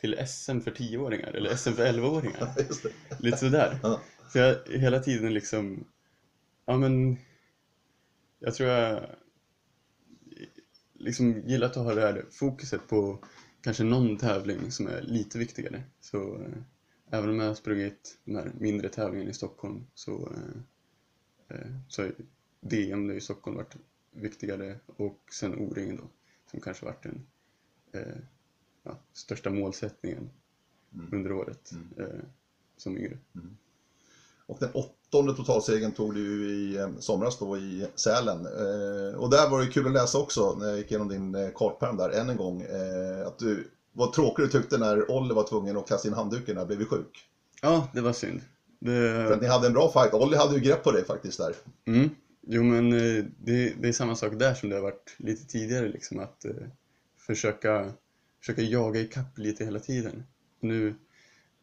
[0.00, 2.54] till SM för 10-åringar eller SM för 11-åringar.
[2.58, 2.92] Just det.
[3.20, 3.78] Lite sådär.
[3.82, 4.00] Ja.
[4.32, 5.84] Så jag hela tiden liksom,
[6.64, 7.16] ja men,
[8.38, 9.06] jag tror jag
[10.98, 13.18] liksom gillat att ha det här fokuset på
[13.60, 15.82] kanske någon tävling som är lite viktigare.
[16.00, 16.58] Så eh,
[17.10, 22.02] även om jag har sprungit de här mindre tävlingarna i Stockholm så, eh, eh, så
[22.02, 22.12] har
[22.60, 23.76] DM i Stockholm varit
[24.10, 26.08] viktigare och sen O-ringen då
[26.56, 27.22] som kanske varit den
[27.92, 28.16] eh,
[28.82, 30.30] ja, största målsättningen
[30.94, 31.08] Mm.
[31.12, 31.88] under året Mm.
[31.98, 32.24] eh,
[32.76, 33.18] som yngre.
[34.46, 38.46] Och den åttonde totalsegern tog du i eh, somras då i Sälen.
[38.46, 41.50] Eh, och där var det kul att läsa också när jag gick igenom din eh,
[41.54, 42.60] kartpärm där än en gång.
[42.62, 46.54] Eh, att du, vad tråkigt du tyckte när Olle var tvungen att kasta in handduken
[46.54, 47.26] när han blev sjuk.
[47.62, 48.40] Ja, det var synd.
[48.84, 50.14] För att Det, ni hade en bra fight.
[50.14, 51.54] Olle hade ju grepp på dig faktiskt där.
[51.84, 52.10] mm,
[52.46, 55.88] jo, men eh, det, det är samma sak där som det har varit lite tidigare,
[55.88, 56.68] liksom att eh,
[57.16, 57.92] försöka,
[58.40, 60.22] försöka jaga ikapp lite hela tiden.
[60.60, 60.94] Nu,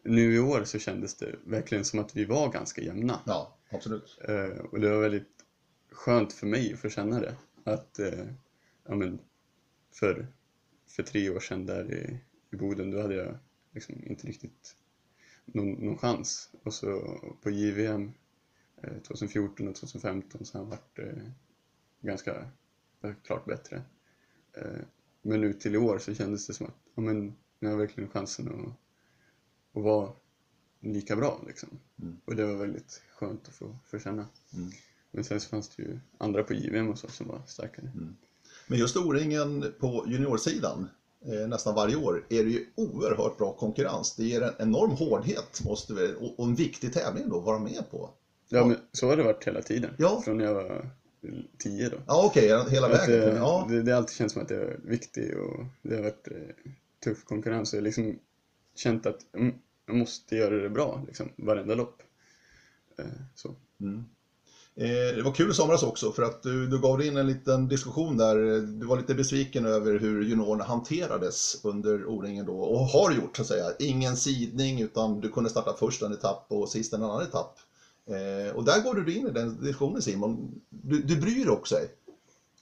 [0.03, 3.19] nu i år så kändes det verkligen som att vi var ganska jämna.
[3.25, 4.19] Ja, absolut.
[4.27, 5.45] Eh, och det var väldigt
[5.91, 7.35] skönt för mig att få känna det.
[7.63, 8.25] Att, eh,
[8.87, 9.19] ja men,
[9.93, 10.27] för,
[10.87, 12.19] för tre år sedan där i,
[12.51, 13.37] i Boden, då hade jag
[13.73, 14.75] liksom inte riktigt
[15.45, 16.49] någon, någon chans.
[16.63, 18.13] Och så på JVM
[19.07, 21.23] 2014 och 2015 så har han varit eh,
[22.01, 22.45] ganska
[23.01, 23.81] eh, klart bättre.
[24.53, 24.81] Eh,
[25.21, 27.25] men nu till i år så kändes det som att ja, men,
[27.59, 28.67] nu har jag verkligen chansen att,
[29.77, 30.11] att vara
[30.79, 31.41] lika bra.
[31.47, 31.69] Liksom.
[32.01, 32.17] Mm.
[32.25, 34.27] Och det var väldigt skönt att få, få känna.
[34.53, 34.71] Mm.
[35.11, 37.91] Men sen så fanns det ju andra på JVM och så som var starkare.
[38.67, 40.89] Men just O-ringen på juniorsidan
[41.25, 44.15] eh, nästan varje år är det ju oerhört bra konkurrens.
[44.15, 47.59] Det ger en enorm hårdhet måste vi, och, och en viktig tävling då att vara
[47.59, 48.09] med på.
[48.49, 49.91] Ja, men så har det varit hela tiden.
[49.97, 50.21] Ja.
[50.25, 50.89] Från när jag var
[51.57, 51.97] tio då.
[52.07, 53.29] Ja okej, hela Att, vägen.
[53.29, 53.67] eh, Ja.
[53.69, 56.71] det, det har alltid känts som att jag är viktig och det har varit eh,
[57.03, 57.73] tuff konkurrens.
[57.73, 58.19] Jag har liksom
[58.75, 59.53] känt att mm,
[59.85, 62.01] jag måste göra det bra liksom, varenda lopp.
[62.99, 63.55] Eh, så.
[63.81, 64.05] Mm.
[64.75, 67.27] Eh, Det var kul i somras också för att du, du gav dig in en
[67.27, 68.35] liten diskussion där.
[68.79, 73.41] Du var lite besviken över hur juniorerna hanterades under O-ringen då och har gjort så
[73.41, 73.65] att säga.
[73.79, 77.59] Ingen sidning utan du kunde starta först en etapp och sist en annan etapp.
[78.05, 80.61] Eh, Och där går du in i den diskussionen Simon.
[80.69, 81.75] Du, du bryr dig också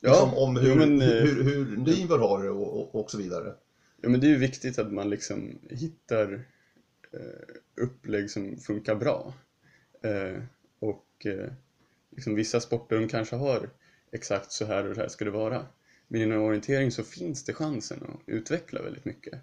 [0.02, 3.18] liksom, om hur, jo, men, eh, hur, hur Niver har det och, och, och så
[3.18, 3.54] vidare.
[4.02, 6.34] Ja, men det är ju viktigt att man liksom hittar
[7.12, 9.34] eh, upplägg som funkar bra.
[10.02, 10.44] Eh,
[10.80, 11.52] och eh,
[12.12, 13.70] liksom vissa sporter de kanske har
[14.12, 15.66] exakt så här och så här ska det vara.
[16.08, 19.34] Men inom orientering så finns det chansen att utveckla väldigt mycket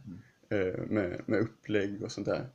[0.49, 2.49] eh, med, med upplägg och sånt där.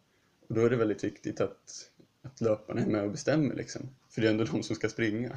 [0.48, 1.90] Och då är det väldigt viktigt att,
[2.24, 3.90] att löparna är med och bestämmer liksom.
[4.10, 5.30] För det är ändå de som ska springa.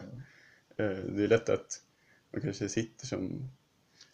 [0.76, 1.82] Eh, det är lätt att
[2.32, 3.50] man kanske sitter som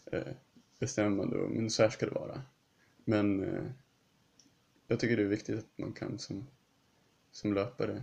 [0.07, 0.33] eh,
[0.79, 2.43] bestämmande och men så här ska det vara.
[3.05, 3.64] Men eh,
[4.87, 6.47] jag tycker det är viktigt att man kan som,
[7.33, 8.03] som löpare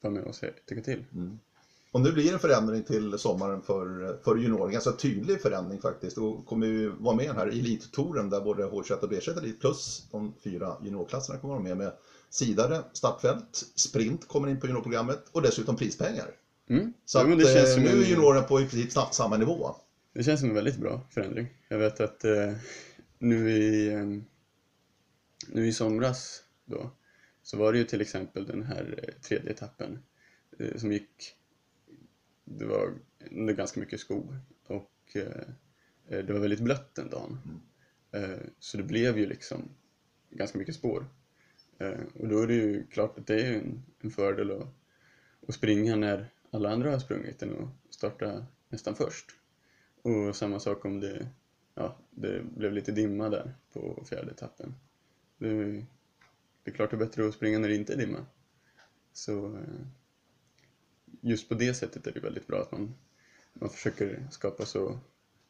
[0.00, 1.04] vara med och säga, tycka till.
[1.12, 1.38] Mm.
[1.92, 6.18] Och nu blir det en förändring till sommaren för, för juniorer, ganska tydlig förändring faktiskt.
[6.18, 9.60] Och kommer ju vara med i den här elittouren där både H21 och B21 Elit
[9.60, 11.92] plus de fyra juniorklasserna kommer vara med med
[12.32, 16.30] sidare, startfält, sprint kommer in på juniorprogrammet och dessutom prispengar.
[16.68, 16.92] Mm.
[17.04, 19.74] Så Ja, att, eh, nu är juniorerna på i princip snabbt samma nivå.
[20.12, 21.48] Det känns som en väldigt bra förändring.
[21.68, 22.52] Jag vet att eh,
[23.18, 24.06] nu i eh,
[25.48, 26.90] nu i somras då
[27.42, 29.98] så var det ju till exempel den här eh, tredje etappen
[30.58, 31.34] eh, som gick
[32.44, 32.94] det var
[33.30, 34.34] under ganska mycket skog
[34.66, 37.38] och eh, det var väldigt blött den dagen.
[38.12, 39.68] Eh, så det blev ju liksom
[40.30, 41.06] ganska mycket spår.
[41.82, 44.68] Eh, och då är det ju klart att det är en, en fördel att,
[45.48, 49.26] att springa när alla andra har sprungit än att starta nästan först.
[50.02, 51.28] Och samma sak om det,
[51.74, 54.74] ja, det blev lite dimma där på fjärde etappen.
[55.38, 55.84] Det,
[56.62, 58.26] det är klart det är bättre att springa när det inte är dimma.
[59.12, 59.86] Så eh,
[61.20, 62.94] just på det sättet är det väldigt bra att man,
[63.52, 64.98] man försöker skapa så,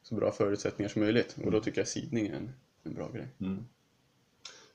[0.01, 1.37] så bra förutsättningar som möjligt.
[1.43, 2.51] Och då tycker jag sidning är en,
[2.83, 3.27] en bra grej.
[3.39, 3.65] Mm.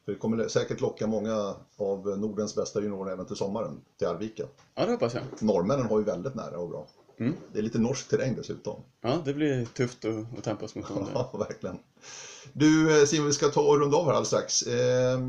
[0.09, 4.45] För det kommer säkert locka många av Nordens bästa juniorer även till sommaren, till Arvika.
[4.75, 5.23] Ja, det hoppas jag.
[5.41, 6.87] Norrmännen har ju väldigt nära och bra.
[7.19, 7.35] Mm.
[7.53, 8.83] Det är lite norsk terräng dessutom.
[9.01, 11.07] Ja, det blir tufft att, att tampas mot dem.
[11.15, 11.79] Ja, verkligen.
[12.53, 14.63] Du eh, Simon, vi ska ta och runda av här alldeles strax.
[14.63, 15.21] Eh,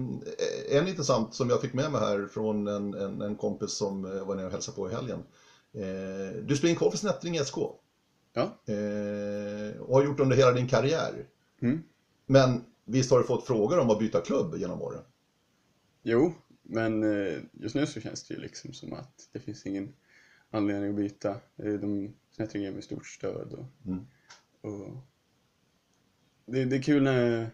[0.69, 4.27] en intressant som jag fick med mig här från en, en, en kompis som eh,
[4.27, 5.23] var nere och hälsade på i helgen.
[5.73, 7.57] Eh, du springer kvar för Snättring i SK
[8.34, 8.41] Ja,
[8.73, 11.25] eh, och har gjort under hela din karriär.
[11.61, 11.84] mm.
[12.25, 15.04] Men visst har du fått frågor om att byta klubb genom åren?
[16.04, 16.34] Jo,
[16.64, 19.94] men eh, just nu så känns det ju liksom som att det finns ingen
[20.52, 21.36] anledning att byta.
[21.56, 24.06] De Snättring ger mig stort stöd och, Mm.
[24.62, 24.98] och
[26.46, 27.50] det, det är kul när,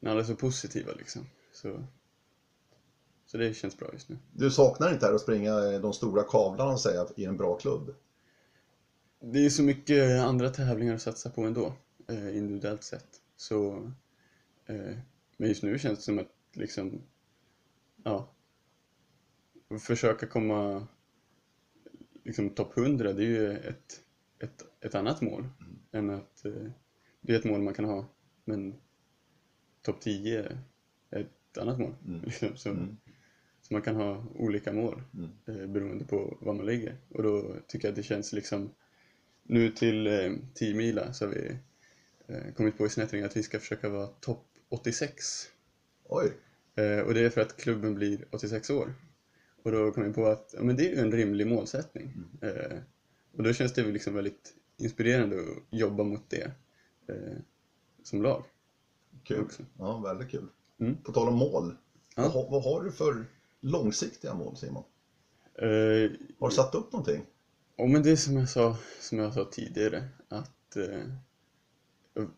[0.00, 1.26] när alla är så positiva liksom.
[1.52, 1.84] Så,
[3.26, 4.18] så det känns bra just nu.
[4.32, 7.94] Du saknar inte här att springa de stora kavlarna säga, i en bra klubb?
[9.20, 11.72] Det är så mycket andra tävlingar att satsa på ändå,
[12.08, 13.20] eh, individuellt sett.
[13.36, 13.90] Så,
[15.36, 17.02] men just nu känns det som att liksom,
[18.04, 18.34] ja,
[19.78, 20.86] försöka komma
[22.24, 24.00] liksom topp 100, det är ju ett,
[24.38, 25.48] ett, ett annat mål
[25.92, 26.70] än att, eh,
[27.20, 28.06] det är ett mål man kan ha,
[28.44, 28.74] men
[29.82, 30.58] topp 10
[31.10, 31.94] är ett annat mål.
[32.24, 32.76] Liksom, så,
[33.60, 35.02] så man kan ha olika mål
[35.46, 36.96] eh, beroende på var man ligger.
[37.08, 38.70] Och då tycker jag att det känns liksom
[39.42, 41.56] nu till eh, 10 mila så har vi
[42.26, 45.48] eh, kommit på i Snättring att vi ska försöka vara topp 86.
[46.04, 46.32] Oj,
[46.76, 48.94] Eh, och det är för att klubben blir 86 år.
[49.62, 52.12] Och då kom vi på att ja, men det är ju en rimlig målsättning.
[52.42, 52.78] Eh,
[53.36, 56.50] och då känns det väl liksom väldigt inspirerande att jobba mot det
[57.08, 57.36] eh,
[58.02, 58.44] som lag.
[59.24, 59.40] kul.
[59.40, 59.62] Också.
[59.78, 60.46] Ja, väldigt kul.
[60.80, 60.96] Mm.
[61.02, 61.76] På tal om mål,
[62.16, 62.22] Ja.
[62.22, 63.24] vad, har- vad har du för
[63.60, 64.84] långsiktiga mål Simon?
[65.54, 67.26] Eh, Har du satt upp någonting?
[67.76, 71.00] Ja, men det är som jag sa, som jag sa tidigare, att eh,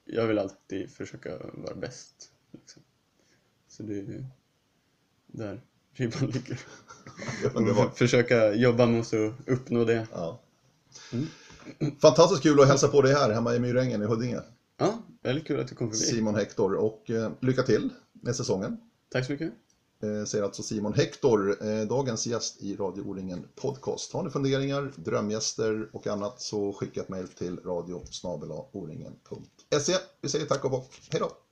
[0.04, 2.30] jag vill alltid försöka vara bäst.
[2.52, 2.82] Liksom.
[3.68, 4.26] Så det är
[5.26, 5.60] där
[5.92, 6.60] ribban ligger.
[7.94, 10.06] Försöka jobba mot att uppnå det.
[10.12, 10.42] ja.
[11.12, 11.26] Mm.
[12.00, 14.40] Fantastiskt kul att hälsa på dig här hemma i Myrängen i Huddinge.
[14.76, 16.04] Ja, väldigt kul att du kom förbi.
[16.04, 18.76] Simon Hector och eh, lycka till med säsongen.
[19.08, 19.52] Tack så mycket.
[20.02, 24.12] Eh, säger alltså Simon Hector, eh, dagens gäst i Radio O-ringen Podcast.
[24.12, 28.02] Har ni funderingar, drömgäster och annat så skicka ett mejl till radio
[30.20, 31.02] Vi säger tack och bock.
[31.10, 31.45] Hej då!